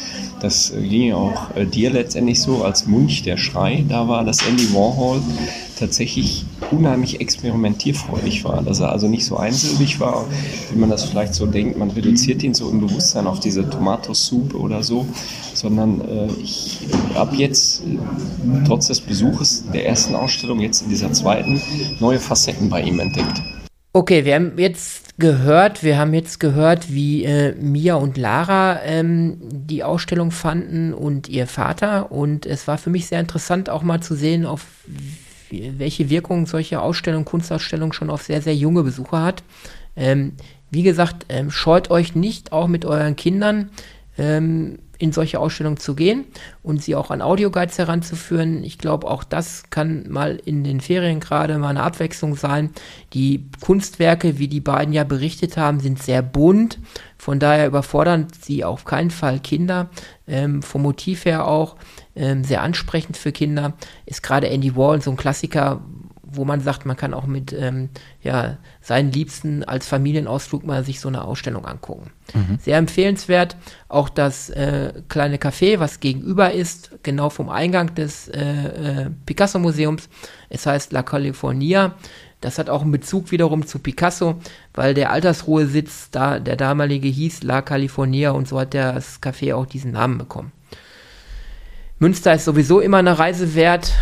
das 0.41 0.73
ging 0.75 1.09
ja 1.09 1.15
auch 1.15 1.55
äh, 1.55 1.65
dir 1.65 1.91
letztendlich 1.91 2.41
so. 2.41 2.63
Als 2.63 2.87
Munch 2.87 3.23
der 3.23 3.37
Schrei 3.37 3.85
da 3.87 4.07
war, 4.07 4.23
dass 4.23 4.45
Andy 4.47 4.73
Warhol 4.73 5.21
tatsächlich 5.79 6.45
unheimlich 6.71 7.19
experimentierfreudig 7.21 8.43
war, 8.43 8.61
dass 8.61 8.79
er 8.79 8.91
also 8.91 9.07
nicht 9.07 9.25
so 9.25 9.37
einsilbig 9.37 9.99
war, 9.99 10.25
wie 10.71 10.79
man 10.79 10.89
das 10.89 11.03
vielleicht 11.05 11.33
so 11.33 11.45
denkt, 11.45 11.77
man 11.77 11.91
reduziert 11.91 12.43
ihn 12.43 12.53
so 12.53 12.69
im 12.69 12.81
Bewusstsein 12.81 13.27
auf 13.27 13.39
diese 13.39 13.69
Tomatosoup 13.69 14.53
oder 14.55 14.83
so, 14.83 15.05
sondern 15.53 16.01
äh, 16.01 16.27
ich 16.41 16.79
habe 17.15 17.35
jetzt 17.35 17.83
trotz 18.65 18.87
des 18.87 19.01
Besuches 19.01 19.65
der 19.73 19.85
ersten 19.85 20.15
Ausstellung, 20.15 20.59
jetzt 20.59 20.81
in 20.81 20.89
dieser 20.89 21.11
zweiten, 21.11 21.61
neue 21.99 22.19
Facetten 22.19 22.69
bei 22.69 22.81
ihm 22.81 22.99
entdeckt. 22.99 23.41
Okay, 23.93 24.23
wir 24.23 24.35
haben 24.35 24.53
jetzt 24.57 25.00
gehört, 25.17 25.83
wir 25.83 25.97
haben 25.97 26.13
jetzt 26.13 26.39
gehört, 26.39 26.91
wie 26.91 27.23
äh, 27.25 27.53
Mia 27.55 27.95
und 27.95 28.17
Lara 28.17 28.81
ähm, 28.83 29.37
die 29.41 29.83
Ausstellung 29.83 30.31
fanden 30.31 30.93
und 30.93 31.29
ihr 31.29 31.47
Vater. 31.47 32.11
Und 32.11 32.45
es 32.45 32.67
war 32.67 32.77
für 32.77 32.89
mich 32.89 33.07
sehr 33.07 33.19
interessant, 33.19 33.69
auch 33.69 33.83
mal 33.83 34.01
zu 34.01 34.15
sehen, 34.15 34.45
auf 34.45 34.65
welche 35.51 36.09
Wirkung 36.09 36.47
solche 36.47 36.81
Ausstellungen, 36.81 37.25
Kunstausstellungen 37.25 37.93
schon 37.93 38.09
auf 38.09 38.23
sehr, 38.23 38.41
sehr 38.41 38.55
junge 38.55 38.83
Besucher 38.83 39.21
hat. 39.21 39.43
Ähm, 39.95 40.33
wie 40.69 40.83
gesagt, 40.83 41.25
ähm, 41.29 41.51
scheut 41.51 41.91
euch 41.91 42.15
nicht, 42.15 42.53
auch 42.53 42.67
mit 42.67 42.85
euren 42.85 43.15
Kindern 43.15 43.69
ähm, 44.17 44.79
in 45.01 45.11
solche 45.11 45.39
Ausstellungen 45.39 45.77
zu 45.77 45.95
gehen 45.95 46.25
und 46.61 46.83
sie 46.83 46.95
auch 46.95 47.09
an 47.09 47.21
Audioguides 47.21 47.77
heranzuführen. 47.77 48.63
Ich 48.63 48.77
glaube, 48.77 49.07
auch 49.07 49.23
das 49.23 49.63
kann 49.71 50.09
mal 50.09 50.39
in 50.45 50.63
den 50.63 50.79
Ferien 50.79 51.19
gerade 51.19 51.57
mal 51.57 51.69
eine 51.69 51.81
Abwechslung 51.81 52.35
sein. 52.35 52.69
Die 53.13 53.45
Kunstwerke, 53.61 54.37
wie 54.37 54.47
die 54.47 54.59
beiden 54.59 54.93
ja 54.93 55.03
berichtet 55.03 55.57
haben, 55.57 55.79
sind 55.79 56.01
sehr 56.01 56.21
bunt. 56.21 56.77
Von 57.17 57.39
daher 57.39 57.67
überfordern 57.67 58.27
sie 58.41 58.63
auf 58.63 58.85
keinen 58.85 59.11
Fall 59.11 59.39
Kinder. 59.39 59.89
Ähm, 60.27 60.61
vom 60.61 60.83
Motiv 60.83 61.25
her 61.25 61.47
auch 61.47 61.75
ähm, 62.15 62.43
sehr 62.43 62.61
ansprechend 62.61 63.17
für 63.17 63.31
Kinder. 63.31 63.73
Ist 64.05 64.21
gerade 64.21 64.49
Andy 64.49 64.75
Warhol 64.75 65.01
so 65.01 65.11
ein 65.11 65.17
Klassiker, 65.17 65.81
wo 66.33 66.45
man 66.45 66.61
sagt, 66.61 66.85
man 66.85 66.97
kann 66.97 67.13
auch 67.13 67.25
mit 67.25 67.53
ähm, 67.53 67.89
ja, 68.21 68.57
seinen 68.81 69.11
Liebsten 69.11 69.63
als 69.63 69.87
Familienausflug 69.87 70.65
mal 70.65 70.83
sich 70.83 70.99
so 70.99 71.07
eine 71.07 71.23
Ausstellung 71.23 71.65
angucken. 71.65 72.11
Mhm. 72.33 72.59
Sehr 72.61 72.77
empfehlenswert. 72.77 73.55
Auch 73.87 74.09
das 74.09 74.49
äh, 74.49 74.93
kleine 75.09 75.37
Café, 75.37 75.79
was 75.79 75.99
gegenüber 75.99 76.51
ist, 76.51 76.91
genau 77.03 77.29
vom 77.29 77.49
Eingang 77.49 77.93
des 77.95 78.27
äh, 78.27 78.41
äh, 78.41 79.09
Picasso-Museums. 79.25 80.09
Es 80.49 80.65
heißt 80.65 80.91
La 80.91 81.03
California. 81.03 81.95
Das 82.41 82.57
hat 82.57 82.69
auch 82.69 82.81
einen 82.81 82.91
Bezug 82.91 83.31
wiederum 83.31 83.67
zu 83.67 83.77
Picasso, 83.77 84.39
weil 84.73 84.95
der 84.95 85.11
Altersruhesitz 85.11 86.09
da, 86.09 86.39
der 86.39 86.55
damalige 86.55 87.07
hieß 87.07 87.43
La 87.43 87.61
California 87.61 88.31
und 88.31 88.47
so 88.47 88.59
hat 88.59 88.73
das 88.73 89.21
Café 89.21 89.53
auch 89.53 89.67
diesen 89.67 89.91
Namen 89.91 90.17
bekommen. 90.17 90.51
Münster 91.99 92.33
ist 92.33 92.45
sowieso 92.45 92.79
immer 92.79 92.97
eine 92.97 93.19
Reise 93.19 93.53
wert. 93.53 93.93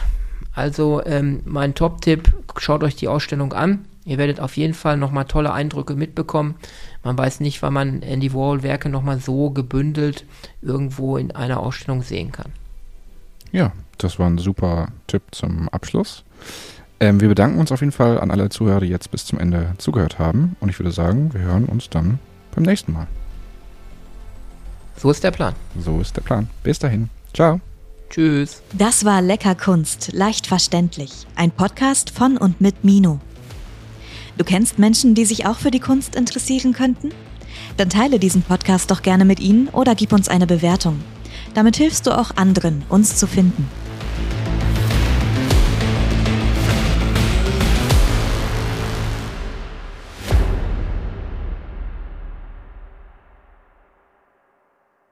Also 0.60 1.02
ähm, 1.06 1.40
mein 1.46 1.74
Top-Tipp, 1.74 2.34
schaut 2.58 2.84
euch 2.84 2.98
die 2.98 3.08
Ausstellung 3.08 3.54
an. 3.54 3.86
Ihr 4.04 4.18
werdet 4.18 4.42
auf 4.42 4.58
jeden 4.58 4.74
Fall 4.74 4.98
nochmal 4.98 5.24
tolle 5.24 5.54
Eindrücke 5.54 5.96
mitbekommen. 5.96 6.56
Man 7.02 7.18
weiß 7.18 7.40
nicht, 7.40 7.62
wann 7.62 7.72
man 7.72 8.02
Andy 8.02 8.34
Warhol-Werke 8.34 8.90
nochmal 8.90 9.22
so 9.22 9.52
gebündelt 9.52 10.26
irgendwo 10.62 11.16
in 11.16 11.32
einer 11.32 11.62
Ausstellung 11.62 12.02
sehen 12.02 12.34
kann. 12.34 12.52
Ja, 13.54 13.72
das 14.00 14.20
war 14.20 14.30
ein 14.30 14.38
super 14.38 14.90
Tipp 15.08 15.22
zum 15.32 15.70
Abschluss. 15.70 16.26
Ähm, 17.00 17.22
wir 17.22 17.30
bedanken 17.30 17.58
uns 17.58 17.72
auf 17.72 17.80
jeden 17.80 17.94
Fall 17.94 18.20
an 18.20 18.30
alle 18.30 18.50
Zuhörer, 18.50 18.82
die 18.82 18.88
jetzt 18.88 19.12
bis 19.12 19.26
zum 19.26 19.40
Ende 19.40 19.76
zugehört 19.78 20.20
haben. 20.20 20.58
Und 20.60 20.68
ich 20.68 20.78
würde 20.78 20.92
sagen, 20.92 21.34
wir 21.34 21.40
hören 21.40 21.68
uns 21.68 21.90
dann 21.90 22.20
beim 22.54 22.66
nächsten 22.66 22.92
Mal. 22.92 23.08
So 24.98 25.10
ist 25.10 25.24
der 25.24 25.32
Plan. 25.32 25.56
So 25.80 26.02
ist 26.02 26.18
der 26.18 26.22
Plan. 26.22 26.50
Bis 26.64 26.80
dahin. 26.80 27.10
Ciao. 27.34 27.62
Tschüss. 28.10 28.62
Das 28.74 29.06
war 29.06 29.22
Lecker 29.22 29.56
Kunst, 29.56 30.12
leicht 30.14 30.48
verständlich. 30.48 31.12
Ein 31.36 31.52
Podcast 31.52 32.10
von 32.10 32.38
und 32.38 32.60
mit 32.60 32.84
Mino. 32.84 33.20
Du 34.38 34.44
kennst 34.44 34.80
Menschen, 34.80 35.16
die 35.16 35.26
sich 35.26 35.46
auch 35.46 35.58
für 35.58 35.70
die 35.70 35.80
Kunst 35.80 36.16
interessieren 36.16 36.74
könnten? 36.74 37.12
Dann 37.78 37.90
teile 37.90 38.20
diesen 38.20 38.42
Podcast 38.42 38.90
doch 38.90 39.02
gerne 39.02 39.26
mit 39.26 39.40
ihnen 39.40 39.68
oder 39.70 39.96
gib 39.96 40.12
uns 40.12 40.28
eine 40.28 40.48
Bewertung. 40.48 41.02
Damit 41.54 41.76
hilfst 41.76 42.08
du 42.08 42.18
auch 42.18 42.36
anderen, 42.36 42.84
uns 42.90 43.16
zu 43.16 43.28
finden. 43.28 43.70